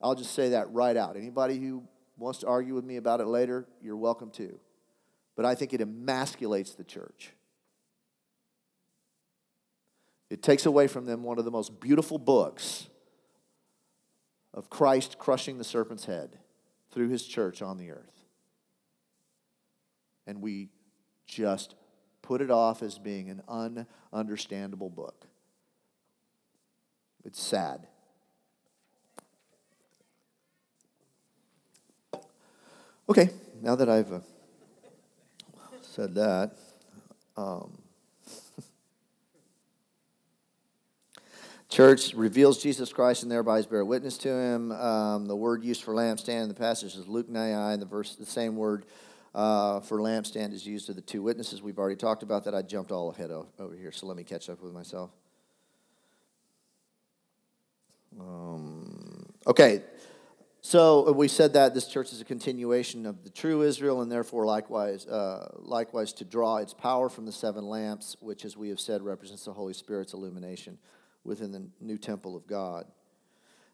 [0.00, 1.16] I'll just say that right out.
[1.16, 1.82] Anybody who
[2.16, 4.60] wants to argue with me about it later, you're welcome to.
[5.34, 7.32] But I think it emasculates the church.
[10.34, 12.88] It takes away from them one of the most beautiful books
[14.52, 16.40] of Christ crushing the serpent's head
[16.90, 18.24] through his church on the earth.
[20.26, 20.70] And we
[21.28, 21.76] just
[22.20, 25.24] put it off as being an ununderstandable book.
[27.24, 27.86] It's sad.
[33.08, 33.30] Okay,
[33.62, 34.18] now that I've uh,
[35.80, 36.56] said that.
[37.36, 37.83] Um,
[41.68, 44.70] Church reveals Jesus Christ and thereby bear witness to him.
[44.72, 48.26] Um, the word used for lampstand in the passage is luchnia, and the verse, the
[48.26, 48.86] same word
[49.34, 51.62] uh, for lampstand is used of the two witnesses.
[51.62, 52.54] We've already talked about that.
[52.54, 55.10] I jumped all ahead over here, so let me catch up with myself.
[58.20, 59.82] Um, okay,
[60.60, 64.46] so we said that this church is a continuation of the true Israel, and therefore
[64.46, 68.78] likewise, uh, likewise to draw its power from the seven lamps, which, as we have
[68.78, 70.78] said, represents the Holy Spirit's illumination
[71.24, 72.86] within the new temple of God.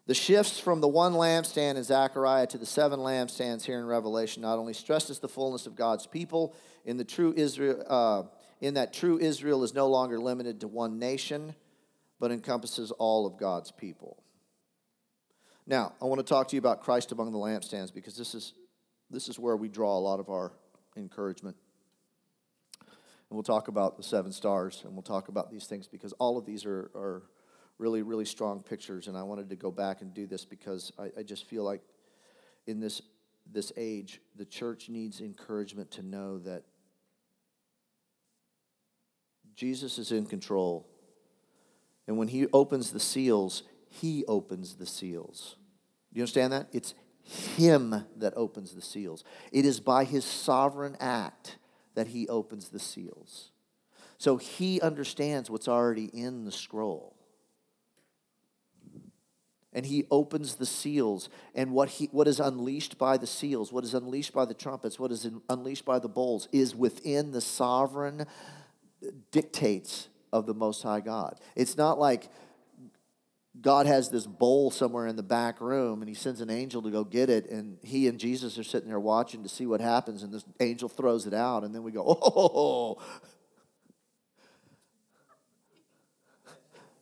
[0.07, 4.41] The shifts from the one lampstand in Zechariah to the seven lampstands here in Revelation
[4.41, 8.23] not only stresses the fullness of God's people in the true Israel, uh,
[8.59, 11.55] in that true Israel is no longer limited to one nation,
[12.19, 14.23] but encompasses all of God's people.
[15.67, 18.53] Now, I want to talk to you about Christ among the lampstands because this is
[19.11, 20.53] this is where we draw a lot of our
[20.95, 21.57] encouragement.
[22.79, 26.37] And we'll talk about the seven stars and we'll talk about these things because all
[26.37, 27.23] of these are, are
[27.81, 29.07] really, really strong pictures.
[29.07, 31.81] And I wanted to go back and do this because I, I just feel like
[32.67, 33.01] in this,
[33.51, 36.61] this age, the church needs encouragement to know that
[39.55, 40.87] Jesus is in control.
[42.07, 45.55] And when he opens the seals, he opens the seals.
[46.13, 46.67] Do you understand that?
[46.71, 49.23] It's him that opens the seals.
[49.51, 51.57] It is by his sovereign act
[51.95, 53.51] that he opens the seals.
[54.19, 57.15] So he understands what's already in the scroll
[59.73, 61.29] and he opens the seals.
[61.55, 64.99] And what he what is unleashed by the seals what is unleashed by the trumpets
[64.99, 68.25] what is in, unleashed by the bowls is within the sovereign
[69.31, 71.39] dictates of the most high god.
[71.55, 72.29] It's not like
[73.59, 76.89] god has this bowl somewhere in the back room and he sends an angel to
[76.89, 80.23] go get it and he and jesus are sitting there watching to see what happens
[80.23, 82.97] and this angel throws it out and then we go oh.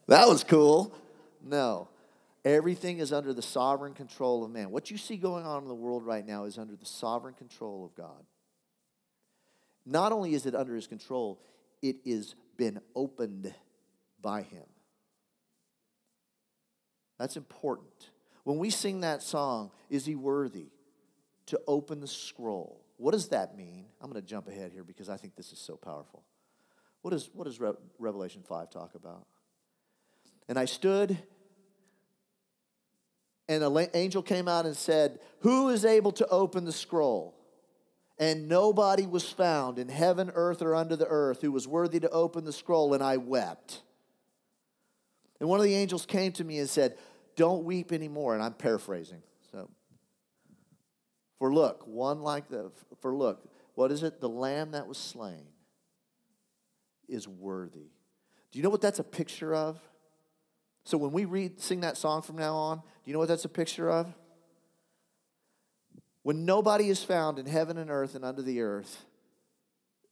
[0.08, 0.92] That was cool.
[1.44, 1.88] No
[2.56, 4.72] Everything is under the sovereign control of man.
[4.72, 7.86] What you see going on in the world right now is under the sovereign control
[7.86, 8.26] of God.
[9.86, 11.40] Not only is it under his control,
[11.82, 13.54] it is been opened
[14.22, 14.66] by him.
[17.20, 18.10] That's important.
[18.44, 20.70] When we sing that song, Is He Worthy
[21.48, 22.82] to Open the Scroll?
[22.98, 23.86] What does that mean?
[24.02, 26.24] I'm going to jump ahead here because I think this is so powerful.
[27.02, 29.26] What, is, what does Re- Revelation 5 talk about?
[30.48, 31.18] And I stood
[33.50, 37.36] and an angel came out and said, Who is able to open the scroll?
[38.20, 42.10] And nobody was found in heaven, earth, or under the earth who was worthy to
[42.10, 43.82] open the scroll, and I wept.
[45.40, 46.98] And one of the angels came to me and said,
[47.36, 48.36] Don't weep anymore.
[48.36, 49.24] And I'm paraphrasing.
[49.52, 49.68] So,
[51.40, 54.22] for look, one like the, for look, what is it?
[54.22, 55.48] The lamb that was slain
[57.08, 57.90] is worthy.
[58.52, 59.80] Do you know what that's a picture of?
[60.84, 63.46] So when we read, sing that song from now on, do you know what that's
[63.46, 64.14] a picture of?
[66.24, 69.06] When nobody is found in heaven and earth and under the earth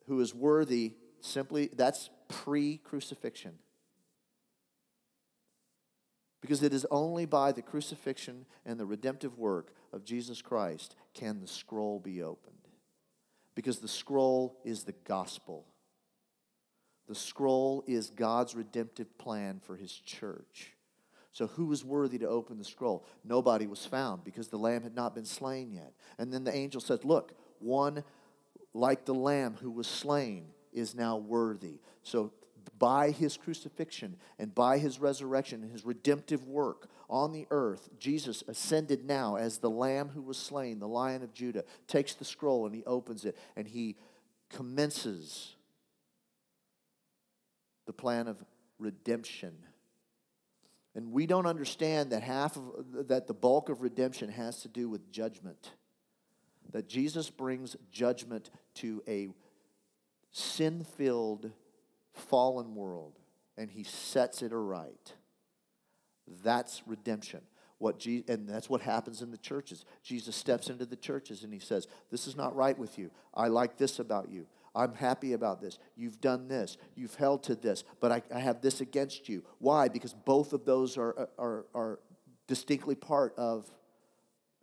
[0.07, 3.53] who is worthy, simply, that's pre crucifixion.
[6.41, 11.41] Because it is only by the crucifixion and the redemptive work of Jesus Christ can
[11.41, 12.53] the scroll be opened.
[13.55, 15.65] Because the scroll is the gospel.
[17.07, 20.73] The scroll is God's redemptive plan for his church.
[21.31, 23.05] So, who was worthy to open the scroll?
[23.23, 25.93] Nobody was found because the lamb had not been slain yet.
[26.17, 28.03] And then the angel said, Look, one
[28.73, 31.79] like the lamb who was slain is now worthy.
[32.03, 32.33] So,
[32.79, 38.43] by his crucifixion and by his resurrection and his redemptive work on the earth, Jesus
[38.47, 42.65] ascended now as the lamb who was slain, the lion of Judah, takes the scroll
[42.65, 43.95] and he opens it and he
[44.49, 45.55] commences
[47.87, 48.43] the plan of
[48.77, 49.53] redemption.
[50.93, 54.89] And we don't understand that half of that the bulk of redemption has to do
[54.89, 55.71] with judgment.
[56.71, 59.29] That Jesus brings judgment to a
[60.31, 61.51] sin-filled
[62.13, 63.19] fallen world
[63.57, 65.13] and he sets it aright.
[66.43, 67.41] That's redemption.
[67.79, 69.85] What Je- and that's what happens in the churches.
[70.03, 73.11] Jesus steps into the churches and he says, This is not right with you.
[73.33, 74.47] I like this about you.
[74.75, 75.79] I'm happy about this.
[75.95, 76.77] You've done this.
[76.95, 79.43] You've held to this, but I, I have this against you.
[79.59, 79.87] Why?
[79.87, 81.99] Because both of those are, are, are
[82.47, 83.69] distinctly part of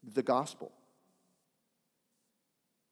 [0.03, 0.73] the gospel.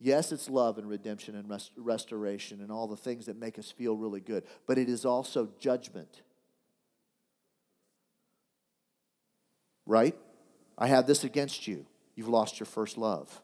[0.01, 3.71] Yes, it's love and redemption and rest- restoration and all the things that make us
[3.71, 6.23] feel really good, but it is also judgment.
[9.87, 10.17] Right?
[10.77, 11.87] I have this against you.
[12.17, 13.41] You've lost your first love.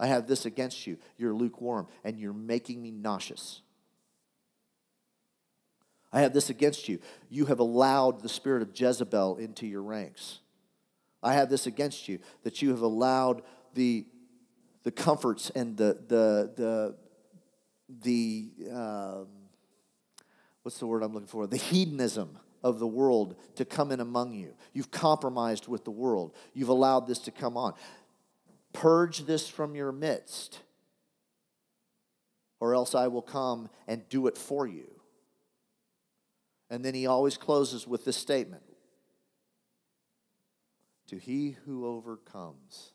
[0.00, 0.96] I have this against you.
[1.18, 3.60] You're lukewarm and you're making me nauseous.
[6.10, 6.98] I have this against you.
[7.28, 10.40] You have allowed the spirit of Jezebel into your ranks.
[11.22, 13.42] I have this against you that you have allowed
[13.74, 14.06] the,
[14.84, 16.96] the comforts and the, the, the,
[18.02, 19.26] the um,
[20.62, 21.46] what's the word I'm looking for?
[21.46, 24.54] The hedonism of the world to come in among you.
[24.72, 26.34] You've compromised with the world.
[26.54, 27.74] You've allowed this to come on.
[28.72, 30.60] Purge this from your midst,
[32.60, 35.00] or else I will come and do it for you.
[36.70, 38.62] And then he always closes with this statement
[41.08, 42.92] To he who overcomes.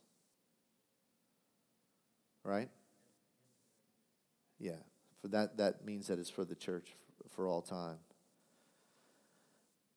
[2.44, 2.70] Right?
[4.60, 4.78] Yeah.
[5.22, 6.94] For that, that means that it's for the church
[7.32, 7.98] for all time.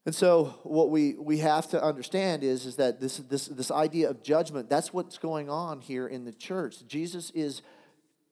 [0.08, 4.08] And so what we, we have to understand is, is that this, this, this idea
[4.08, 6.76] of judgment, that's what's going on here in the church.
[6.86, 7.60] Jesus is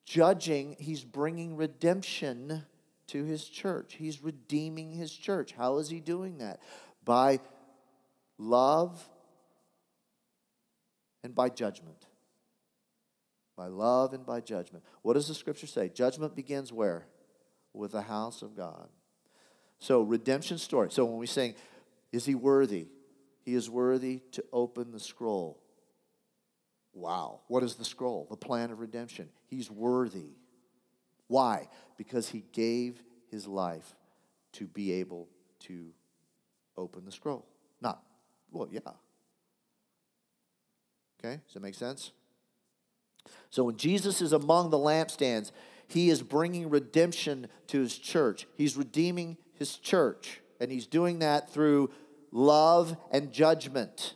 [0.07, 2.65] judging, he's bringing redemption
[3.09, 3.97] to his church.
[3.99, 5.53] He's redeeming his church.
[5.53, 6.61] How is he doing that?
[7.05, 7.41] By
[8.39, 9.07] love
[11.23, 12.07] and by judgment.
[13.55, 14.83] By love and by judgment.
[15.03, 15.91] What does the scripture say?
[15.91, 17.07] Judgment begins where?
[17.75, 18.89] With the house of God.
[19.79, 20.91] So, redemption story.
[20.91, 21.55] So, when we sing,
[22.13, 22.87] Is he worthy?
[23.45, 25.61] He is worthy to open the scroll.
[26.93, 27.41] Wow.
[27.49, 28.27] What is the scroll?
[28.31, 29.29] The plan of redemption.
[29.47, 30.31] He's worthy.
[31.29, 31.69] Why?
[31.97, 33.95] Because he gave his life
[34.53, 35.29] to be able
[35.61, 35.93] to
[36.77, 37.47] open the scroll.
[37.81, 38.03] Not,
[38.51, 38.81] well, yeah.
[41.19, 42.13] Okay, does that make sense?
[43.51, 45.51] So when Jesus is among the lampstands,
[45.89, 48.47] he is bringing redemption to his church.
[48.57, 51.91] He's redeeming his church, and he's doing that through
[52.31, 54.15] love and judgment.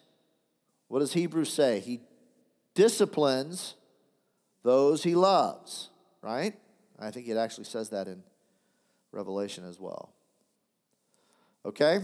[0.88, 1.80] What does Hebrews say?
[1.80, 2.00] He
[2.74, 3.74] disciplines
[4.62, 5.90] those he loves,
[6.22, 6.54] right?
[6.98, 8.22] I think it actually says that in
[9.12, 10.12] Revelation as well.
[11.64, 12.00] Okay?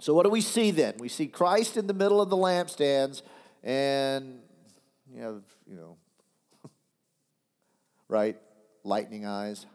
[0.00, 0.94] So, what do we see then?
[0.98, 3.22] We see Christ in the middle of the lampstands,
[3.62, 4.40] and
[5.12, 5.96] you have, you know,
[8.08, 8.36] right?
[8.84, 9.66] Lightning eyes.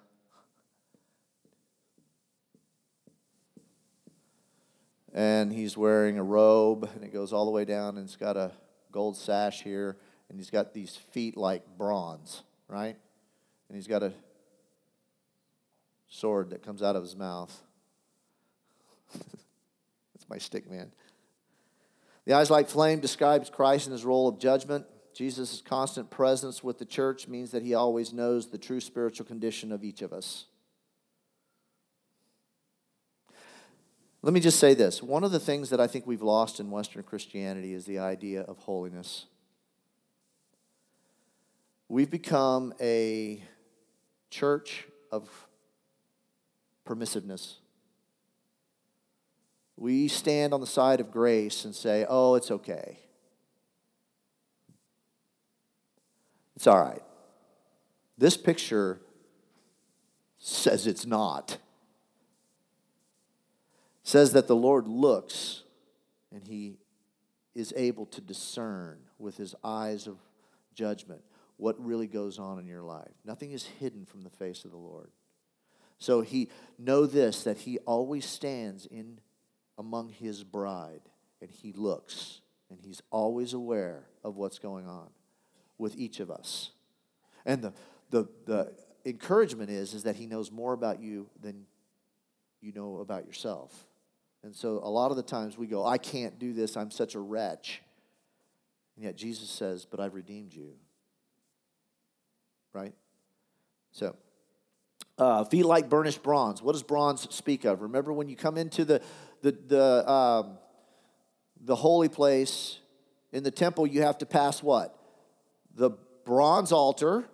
[5.13, 8.35] And he's wearing a robe, and it goes all the way down, and it's got
[8.35, 8.51] a
[8.91, 9.97] gold sash here,
[10.29, 12.95] and he's got these feet like bronze, right?
[13.69, 14.11] And he's got a
[16.07, 17.61] sword that comes out of his mouth.
[19.13, 20.91] That's my stick man.
[22.25, 24.85] The eyes like flame describes Christ in his role of judgment.
[25.13, 29.71] Jesus' constant presence with the church means that he always knows the true spiritual condition
[29.71, 30.45] of each of us.
[34.25, 35.03] Let me just say this.
[35.03, 38.43] One of the things that I think we've lost in Western Christianity is the idea
[38.43, 39.25] of holiness.
[41.89, 43.43] We've become a
[44.29, 45.29] church of
[46.87, 47.55] permissiveness.
[49.75, 52.99] We stand on the side of grace and say, oh, it's okay.
[56.55, 57.03] It's all right.
[58.17, 59.01] This picture
[60.37, 61.57] says it's not.
[64.03, 65.63] Says that the Lord looks
[66.31, 66.77] and he
[67.55, 70.17] is able to discern with his eyes of
[70.73, 71.21] judgment
[71.57, 73.13] what really goes on in your life.
[73.23, 75.11] Nothing is hidden from the face of the Lord.
[75.99, 79.19] So he know this that he always stands in
[79.77, 81.01] among his bride
[81.41, 85.09] and he looks and he's always aware of what's going on
[85.77, 86.71] with each of us.
[87.45, 87.73] And the,
[88.09, 88.73] the, the
[89.05, 91.65] encouragement is, is that he knows more about you than
[92.61, 93.85] you know about yourself.
[94.43, 97.15] And so a lot of the times we go, I can't do this, I'm such
[97.15, 97.81] a wretch.
[98.95, 100.73] And yet Jesus says, But I've redeemed you.
[102.73, 102.93] Right?
[103.91, 104.15] So,
[105.17, 106.61] uh, feet like burnished bronze.
[106.61, 107.81] What does bronze speak of?
[107.81, 109.01] Remember when you come into the,
[109.41, 110.57] the, the, um,
[111.61, 112.79] the holy place
[113.31, 114.99] in the temple, you have to pass what?
[115.75, 115.91] the
[116.25, 117.25] bronze altar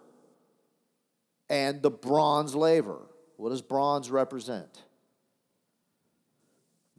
[1.50, 3.00] and the bronze laver.
[3.38, 4.84] What does bronze represent?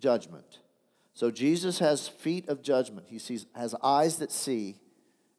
[0.00, 0.58] Judgment.
[1.14, 3.06] So Jesus has feet of judgment.
[3.08, 4.80] He sees has eyes that see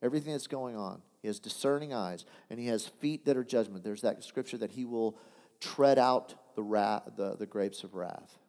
[0.02, 1.02] everything that's going on.
[1.22, 3.84] He has discerning eyes, and he has feet that are judgment.
[3.84, 5.18] There's that scripture that he will
[5.60, 8.40] tread out the, wrath, the, the grapes of wrath.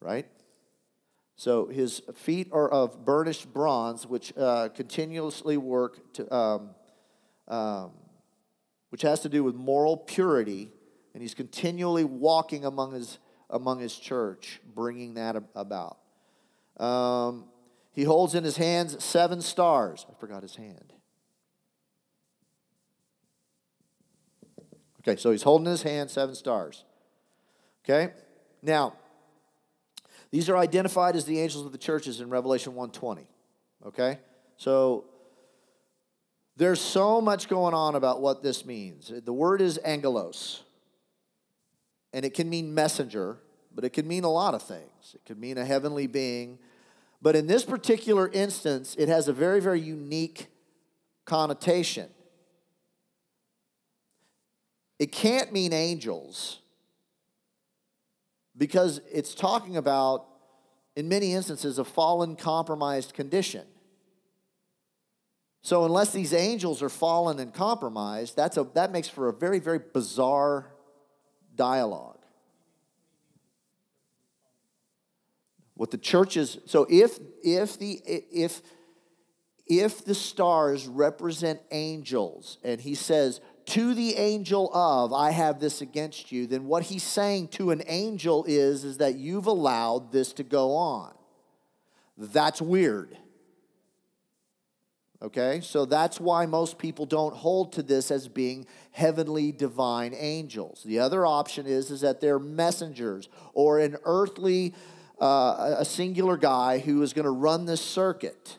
[0.00, 0.26] Right?
[1.36, 6.70] So his feet are of burnished bronze, which uh, continuously work to, um,
[7.48, 7.92] um,
[8.90, 10.70] which has to do with moral purity,
[11.14, 13.18] and he's continually walking among his
[13.50, 15.98] among his church, bringing that about.
[16.78, 17.44] Um,
[17.92, 20.06] he holds in his hands seven stars.
[20.10, 20.92] I forgot his hand.
[25.00, 26.84] Okay, so he's holding in his hand seven stars.
[27.84, 28.12] Okay?
[28.62, 28.94] Now,
[30.30, 33.26] these are identified as the angels of the churches in Revelation 120.
[33.86, 34.18] Okay?
[34.56, 35.06] So
[36.56, 39.10] there's so much going on about what this means.
[39.24, 40.62] The word is angelos.
[42.12, 43.38] And it can mean messenger,
[43.74, 45.14] but it can mean a lot of things.
[45.14, 46.58] It could mean a heavenly being.
[47.22, 50.48] But in this particular instance, it has a very, very unique
[51.24, 52.08] connotation.
[54.98, 56.60] It can't mean angels
[58.56, 60.26] because it's talking about,
[60.96, 63.64] in many instances, a fallen, compromised condition.
[65.62, 69.58] So, unless these angels are fallen and compromised, that's a, that makes for a very,
[69.58, 70.72] very bizarre
[71.60, 72.16] dialogue.
[75.74, 78.62] What the church is so if if the if
[79.66, 85.80] if the stars represent angels, and he says, to the angel of, I have this
[85.80, 90.32] against you, then what he's saying to an angel is, is that you've allowed this
[90.34, 91.14] to go on.
[92.18, 93.16] That's weird.
[95.22, 100.82] Okay, so that's why most people don't hold to this as being heavenly divine angels.
[100.82, 104.74] The other option is, is that they're messengers or an earthly,
[105.20, 108.56] uh, a singular guy who is going to run this circuit.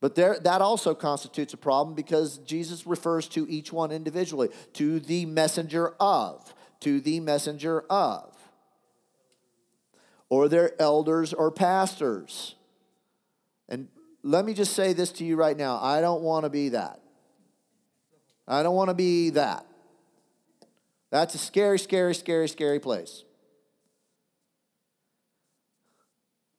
[0.00, 4.98] But there, that also constitutes a problem because Jesus refers to each one individually, to
[4.98, 8.34] the messenger of, to the messenger of.
[10.28, 12.56] Or their elders or pastors.
[14.28, 17.00] Let me just say this to you right now I don't want to be that.
[18.46, 19.64] I don't want to be that.
[21.10, 23.24] That's a scary, scary, scary, scary place.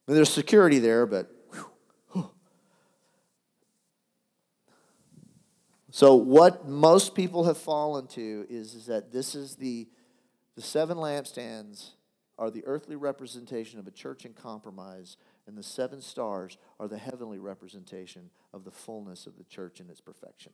[0.07, 1.31] And there's security there, but
[5.91, 9.87] So, what most people have fallen to is, is that this is the,
[10.55, 11.89] the seven lampstands
[12.37, 15.17] are the earthly representation of a church in compromise,
[15.49, 19.89] and the seven stars are the heavenly representation of the fullness of the church in
[19.89, 20.53] its perfection.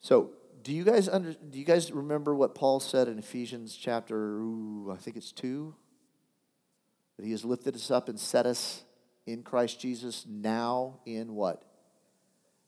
[0.00, 0.30] So,
[0.62, 4.90] do you guys under, do you guys remember what Paul said in Ephesians chapter ooh,
[4.92, 5.74] I think it's 2
[7.18, 8.84] that he has lifted us up and set us
[9.26, 11.64] in Christ Jesus now in what?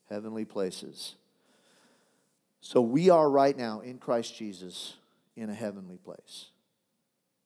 [0.09, 1.17] heavenly places.
[2.61, 4.95] So we are right now in Christ Jesus
[5.37, 6.47] in a heavenly place.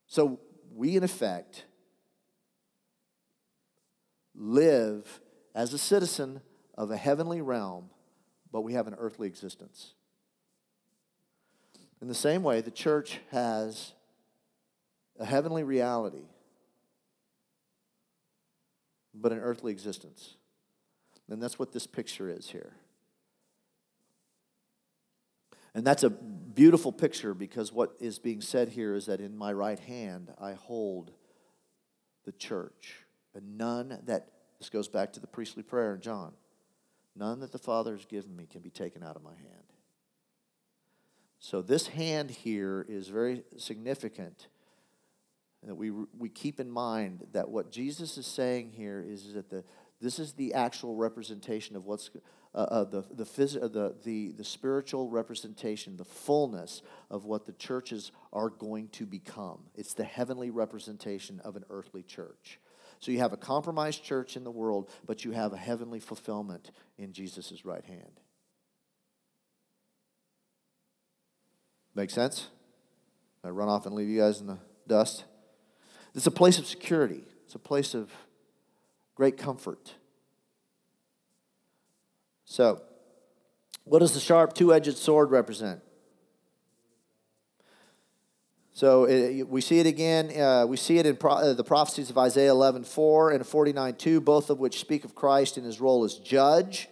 [0.07, 0.39] So
[0.79, 1.65] we, in effect,
[4.37, 5.21] live
[5.53, 6.41] as a citizen
[6.77, 7.91] of a heavenly realm,
[8.53, 9.95] but we have an earthly existence.
[12.01, 13.93] In the same way, the church has
[15.19, 16.29] a heavenly reality,
[19.13, 20.37] but an earthly existence.
[21.29, 22.75] And that's what this picture is here.
[25.79, 29.53] And that's a beautiful picture because what is being said here is that in my
[29.53, 31.13] right hand I hold
[32.25, 33.07] the church.
[33.33, 34.27] And none that,
[34.59, 36.33] this goes back to the priestly prayer in John,
[37.15, 39.73] none that the Father has given me can be taken out of my hand.
[41.39, 44.49] So this hand here is very significant.
[45.63, 49.63] That we, we keep in mind that what Jesus is saying here is that the,
[50.01, 52.11] this is the actual representation of what's
[52.55, 57.47] uh, uh, the, the, phys- uh, the, the, the spiritual representation, the fullness of what
[57.47, 59.61] the churches are going to become.
[59.75, 62.59] It's the heavenly representation of an earthly church.
[63.01, 66.71] So you have a compromised church in the world, but you have a heavenly fulfillment
[66.97, 68.21] in Jesus' right hand.
[71.95, 72.49] Make sense?
[73.45, 75.25] I run off and leave you guys in the dust.
[76.15, 77.23] It's a place of security.
[77.45, 78.13] It's a place of
[79.15, 79.95] great comfort.
[82.51, 82.81] So,
[83.85, 85.83] what does the sharp two edged sword represent?
[88.73, 90.35] So it, we see it again.
[90.41, 93.97] Uh, we see it in pro- uh, the prophecies of Isaiah 11 4 and 49
[93.97, 96.89] 2, both of which speak of Christ in his role as judge.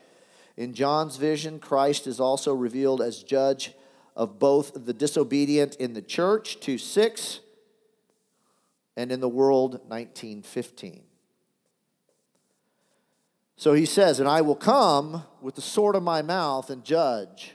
[0.59, 3.73] In John's vision, Christ is also revealed as judge
[4.15, 7.41] of both the disobedient in the church, 2 6,
[8.95, 11.03] and in the world, 19 15.
[13.57, 17.55] So he says, And I will come with the sword of my mouth and judge.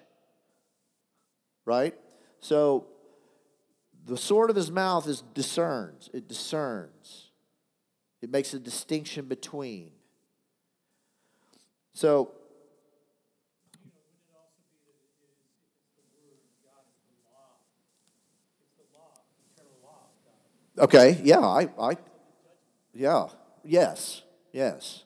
[1.65, 1.95] Right?
[2.39, 2.87] So
[4.05, 6.09] the sword of his mouth is discerns.
[6.13, 7.29] It discerns.
[8.21, 9.91] It makes a distinction between.
[11.93, 12.31] So
[20.77, 21.97] Okay, yeah, I, I,
[22.93, 23.27] yeah,
[23.63, 25.03] yes, yes.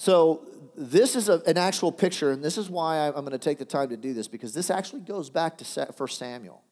[0.00, 0.48] So
[0.78, 3.58] this is a, an actual picture, and this is why I, I'm going to take
[3.58, 6.62] the time to do this because this actually goes back to 1 Samuel.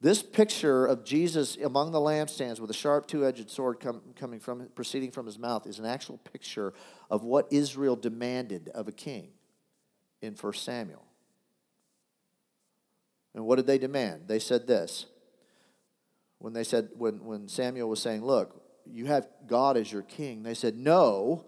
[0.00, 4.70] This picture of Jesus among the lampstands with a sharp two-edged sword com- coming from
[4.74, 6.72] proceeding from his mouth is an actual picture
[7.10, 9.28] of what Israel demanded of a king
[10.22, 11.04] in 1 Samuel.
[13.34, 14.28] And what did they demand?
[14.28, 15.04] They said this.
[16.38, 20.42] When they said when, when Samuel was saying, "Look, you have God as your king."
[20.42, 21.44] They said, "No,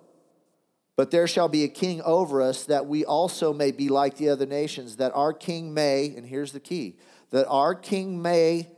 [1.01, 4.28] but there shall be a king over us that we also may be like the
[4.28, 6.94] other nations, that our king may, and here's the key,
[7.30, 8.68] that our king may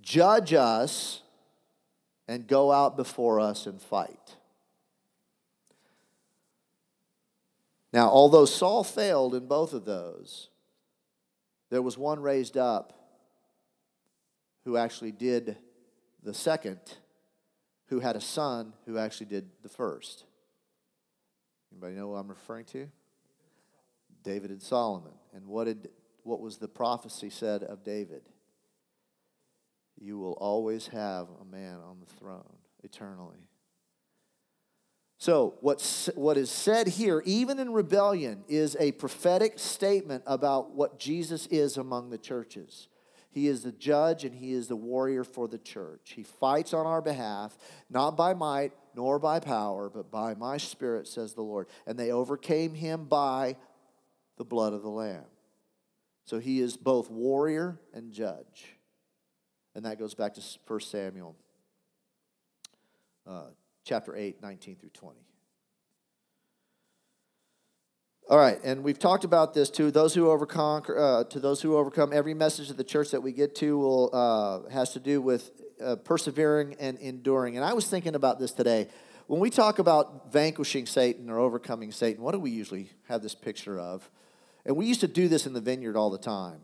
[0.00, 1.20] judge us
[2.26, 4.36] and go out before us and fight.
[7.92, 10.48] Now, although Saul failed in both of those,
[11.68, 12.94] there was one raised up
[14.64, 15.58] who actually did
[16.22, 16.80] the second,
[17.88, 20.24] who had a son who actually did the first.
[21.72, 22.88] Anybody know what I'm referring to?
[24.22, 25.12] David and Solomon.
[25.34, 25.88] And what did
[26.22, 28.22] what was the prophecy said of David?
[29.98, 33.48] You will always have a man on the throne eternally.
[35.20, 41.00] So, what's, what is said here, even in rebellion, is a prophetic statement about what
[41.00, 42.86] Jesus is among the churches.
[43.30, 46.12] He is the judge and he is the warrior for the church.
[46.16, 47.56] He fights on our behalf,
[47.90, 51.68] not by might nor by power, but by my spirit, says the Lord.
[51.86, 53.56] And they overcame him by
[54.38, 55.26] the blood of the Lamb.
[56.24, 58.76] So he is both warrior and judge.
[59.74, 61.36] And that goes back to 1 Samuel
[63.26, 63.48] uh,
[63.84, 65.27] chapter 8, 19 through 20.
[68.30, 69.90] All right, and we've talked about this too.
[69.90, 73.32] Those who overcome, uh, to those who overcome, every message of the church that we
[73.32, 75.50] get to will uh, has to do with
[75.82, 77.56] uh, persevering and enduring.
[77.56, 78.88] And I was thinking about this today.
[79.28, 83.34] When we talk about vanquishing Satan or overcoming Satan, what do we usually have this
[83.34, 84.10] picture of?
[84.66, 86.60] And we used to do this in the vineyard all the time.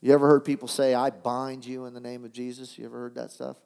[0.00, 2.78] You ever heard people say, I bind you in the name of Jesus?
[2.78, 3.58] You ever heard that stuff?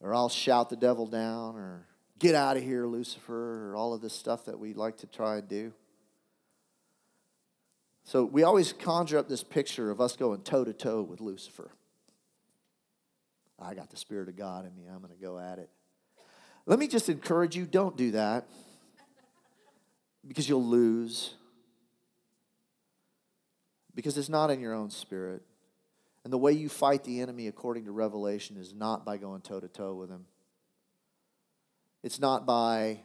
[0.00, 1.86] Or I'll shout the devil down, or
[2.18, 5.38] get out of here, Lucifer, or all of this stuff that we like to try
[5.38, 5.72] and do.
[8.04, 11.70] So we always conjure up this picture of us going toe to toe with Lucifer.
[13.60, 15.68] I got the Spirit of God in me, I'm going to go at it.
[16.64, 18.46] Let me just encourage you don't do that
[20.26, 21.34] because you'll lose.
[23.94, 25.42] Because it's not in your own spirit.
[26.28, 29.60] And the way you fight the enemy, according to Revelation, is not by going toe
[29.60, 30.26] to toe with him.
[32.02, 33.00] It's not by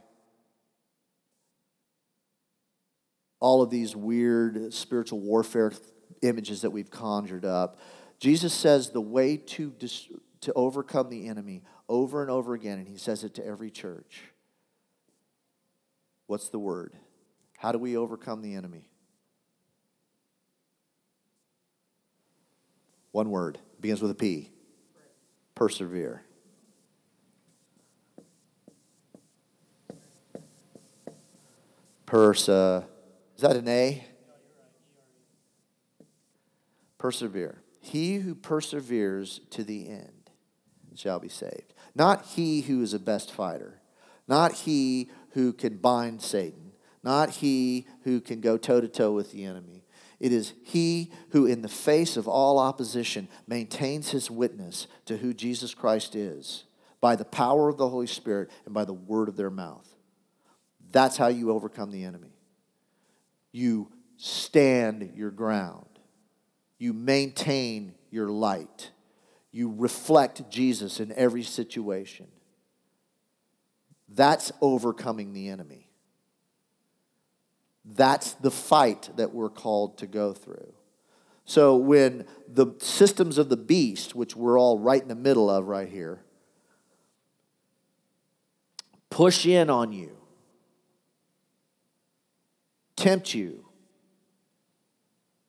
[3.40, 5.72] all of these weird spiritual warfare
[6.22, 7.80] images that we've conjured up.
[8.20, 9.74] Jesus says the way to,
[10.42, 14.24] to overcome the enemy over and over again, and he says it to every church.
[16.28, 16.92] What's the word?
[17.58, 18.90] How do we overcome the enemy?
[23.14, 24.50] One word, begins with a P.
[25.54, 26.24] Persevere.
[32.08, 32.86] Persa.
[33.36, 34.04] Is that an A?
[36.98, 37.62] Persevere.
[37.82, 40.32] He who perseveres to the end
[40.96, 41.76] shall be saved.
[41.94, 43.80] Not he who is a best fighter,
[44.28, 46.72] not he who can bind Satan,
[47.04, 49.83] not he who can go toe to toe with the enemy.
[50.24, 55.36] It is he who, in the face of all opposition, maintains his witness to who
[55.36, 56.64] Jesus Christ is
[57.00, 59.88] by the power of the Holy Spirit and by the word of their mouth.
[60.92, 62.34] That's how you overcome the enemy.
[63.52, 65.86] You stand your ground,
[66.80, 68.92] you maintain your light
[69.54, 72.28] you reflect Jesus in every situation.
[74.10, 75.83] That's overcoming the enemy.
[77.86, 80.74] That's the fight that we're called to go through.
[81.46, 85.68] So when the systems of the beast, which we're all right in the middle of
[85.68, 86.24] right here,
[89.10, 90.16] push in on you,
[92.96, 93.66] tempt you,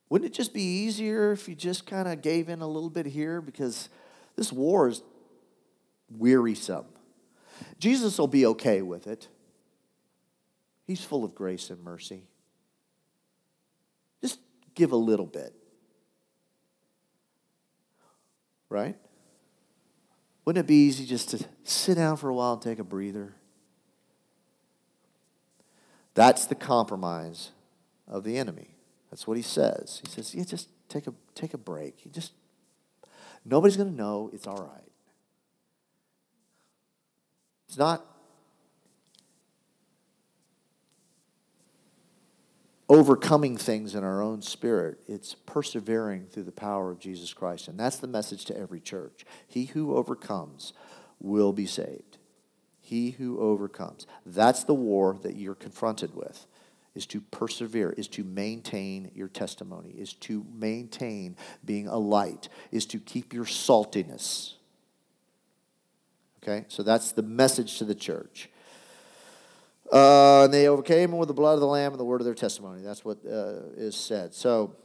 [0.09, 3.05] wouldn't it just be easier if you just kind of gave in a little bit
[3.05, 3.41] here?
[3.41, 3.89] Because
[4.35, 5.01] this war is
[6.09, 6.85] wearisome.
[7.79, 9.29] Jesus will be okay with it.
[10.85, 12.23] He's full of grace and mercy.
[14.21, 14.39] Just
[14.75, 15.53] give a little bit.
[18.69, 18.95] Right?
[20.43, 23.33] Wouldn't it be easy just to sit down for a while and take a breather?
[26.13, 27.51] That's the compromise
[28.07, 28.75] of the enemy.
[29.09, 30.01] That's what he says.
[30.03, 32.05] He says, yeah, just take a, take a break.
[32.05, 32.31] You just
[33.45, 34.31] Nobody's going to know.
[34.33, 34.91] It's all right.
[37.67, 38.03] It's not
[42.87, 44.99] overcoming things in our own spirit.
[45.07, 47.67] It's persevering through the power of Jesus Christ.
[47.67, 49.25] And that's the message to every church.
[49.47, 50.73] He who overcomes
[51.19, 52.17] will be saved.
[52.81, 54.05] He who overcomes.
[54.25, 56.45] That's the war that you're confronted with.
[56.93, 62.85] Is to persevere, is to maintain your testimony, is to maintain being a light, is
[62.85, 64.53] to keep your saltiness.
[66.41, 68.49] Okay, so that's the message to the church.
[69.91, 72.25] Uh, and they overcame him with the blood of the Lamb and the word of
[72.25, 72.81] their testimony.
[72.81, 74.33] That's what uh, is said.
[74.33, 74.75] So,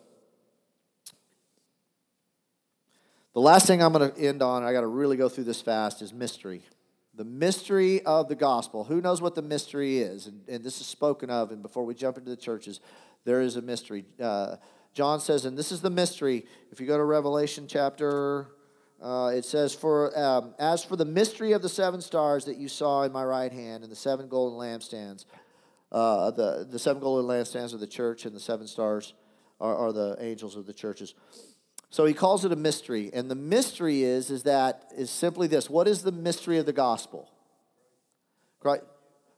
[3.32, 5.62] the last thing I'm going to end on, I got to really go through this
[5.62, 6.62] fast, is mystery.
[7.14, 8.84] The mystery of the gospel.
[8.84, 10.26] Who knows what the mystery is?
[10.26, 12.80] And, and this is spoken of, and before we jump into the churches,
[13.24, 14.04] there is a mystery.
[14.20, 14.56] Uh,
[14.92, 16.44] John says, and this is the mystery.
[16.72, 18.48] If you go to Revelation chapter
[19.00, 22.68] uh, it says, "For um, as for the mystery of the seven stars that you
[22.68, 25.24] saw in my right hand, and the seven golden lampstands,
[25.90, 29.14] uh, the the seven golden lampstands of the church, and the seven stars
[29.60, 31.14] are, are the angels of the churches."
[31.88, 35.70] So he calls it a mystery, and the mystery is is that is simply this:
[35.70, 37.30] What is the mystery of the gospel?
[38.60, 38.84] Christ,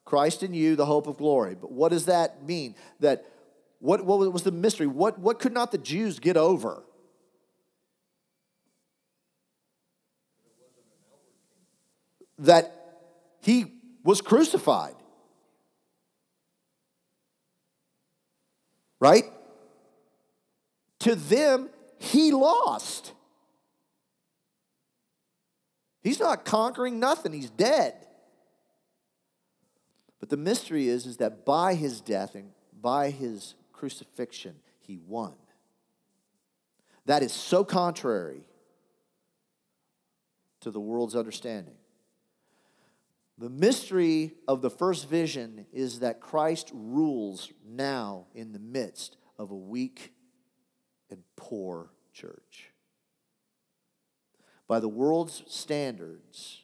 [0.04, 1.54] Christ in you, the hope of glory.
[1.54, 2.74] But what does that mean?
[3.00, 3.24] That
[3.78, 4.86] what what was the mystery?
[4.86, 6.82] What what could not the Jews get over?
[12.42, 12.72] That
[13.40, 13.72] he
[14.04, 14.94] was crucified.
[19.00, 19.24] Right?
[21.00, 23.12] To them, he lost.
[26.02, 27.94] He's not conquering nothing, he's dead.
[30.20, 35.34] But the mystery is, is that by his death and by his crucifixion, he won.
[37.06, 38.42] That is so contrary
[40.60, 41.74] to the world's understanding.
[43.42, 49.50] The mystery of the first vision is that Christ rules now in the midst of
[49.50, 50.12] a weak
[51.10, 52.70] and poor church.
[54.68, 56.62] By the world's standards,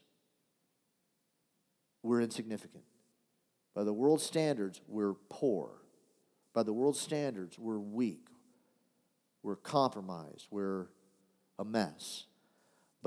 [2.05, 2.85] we're insignificant.
[3.75, 5.83] By the world's standards, we're poor.
[6.55, 8.29] By the world's standards, we're weak.
[9.43, 10.47] We're compromised.
[10.53, 10.87] We're
[11.59, 12.27] a mess.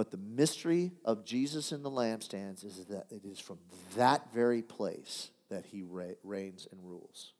[0.02, 3.60] But the mystery of Jesus in the lampstands is that it is from
[3.95, 7.34] that very place that he reigns and rules.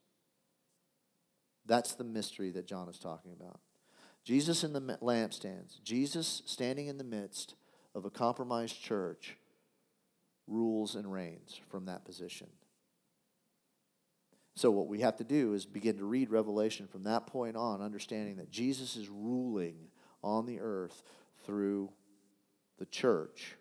[1.66, 3.62] That's the mystery that John is talking about.
[4.24, 7.56] Jesus in the lampstands, Jesus standing in the midst
[7.96, 9.38] of a compromised church,
[10.46, 12.46] rules and reigns from that position.
[14.56, 17.82] So, what we have to do is begin to read Revelation from that point on,
[17.82, 19.88] understanding that Jesus is ruling
[20.22, 21.02] on the earth
[21.44, 21.90] through
[22.82, 23.58] the church,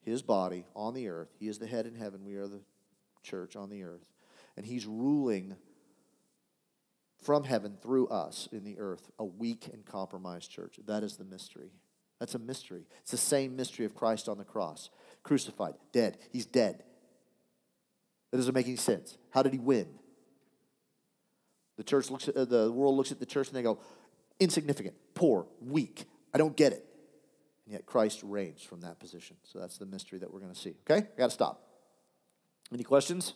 [0.00, 1.28] his body on the earth.
[1.38, 2.24] He is the head in heaven.
[2.24, 2.62] We are the
[3.22, 4.08] church on the earth.
[4.56, 5.54] And he's ruling
[7.22, 10.80] from heaven through us in the earth, a weak and compromised church.
[10.86, 11.72] That is the mystery.
[12.20, 12.86] That's a mystery.
[13.02, 14.88] It's the same mystery of Christ on the cross,
[15.22, 16.16] crucified, dead.
[16.32, 16.82] He's dead.
[18.30, 19.18] That doesn't make any sense.
[19.28, 19.88] How did he win?
[21.76, 23.78] The church looks at, uh, the world looks at the church and they go,
[24.40, 26.84] insignificant, poor, weak, I don't get it.
[27.66, 29.36] And yet Christ reigns from that position.
[29.44, 30.74] So that's the mystery that we're going to see.
[30.88, 31.06] Okay?
[31.06, 31.62] I got to stop.
[32.72, 33.34] Any questions?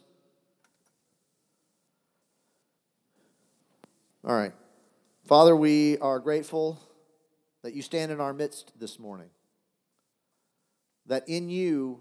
[4.25, 4.53] All right.
[5.25, 6.81] Father, we are grateful
[7.63, 9.31] that you stand in our midst this morning.
[11.07, 12.01] That in you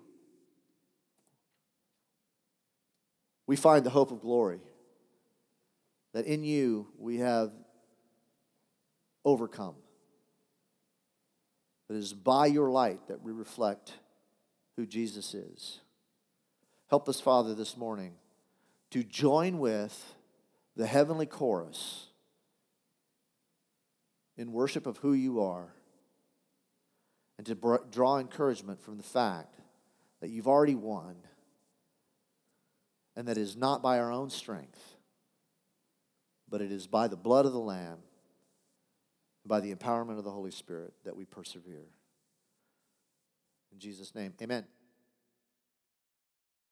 [3.48, 4.62] we find the hope of glory.
[6.14, 7.52] That in you we have
[9.26, 9.76] overcome.
[11.92, 13.92] It is by your light that we reflect
[14.78, 15.82] who Jesus is.
[16.90, 18.14] Help us, Father, this morning
[18.92, 20.16] to join with
[20.78, 22.08] the heavenly chorus
[24.38, 25.74] in worship of who you are
[27.38, 29.60] and to draw encouragement from the fact
[30.22, 31.18] that you've already won
[33.18, 34.96] and that it is not by our own strength,
[36.48, 37.98] but it is by the blood of the Lamb
[39.46, 41.88] by the empowerment of the Holy Spirit that we persevere.
[43.72, 44.66] In Jesus' name, amen.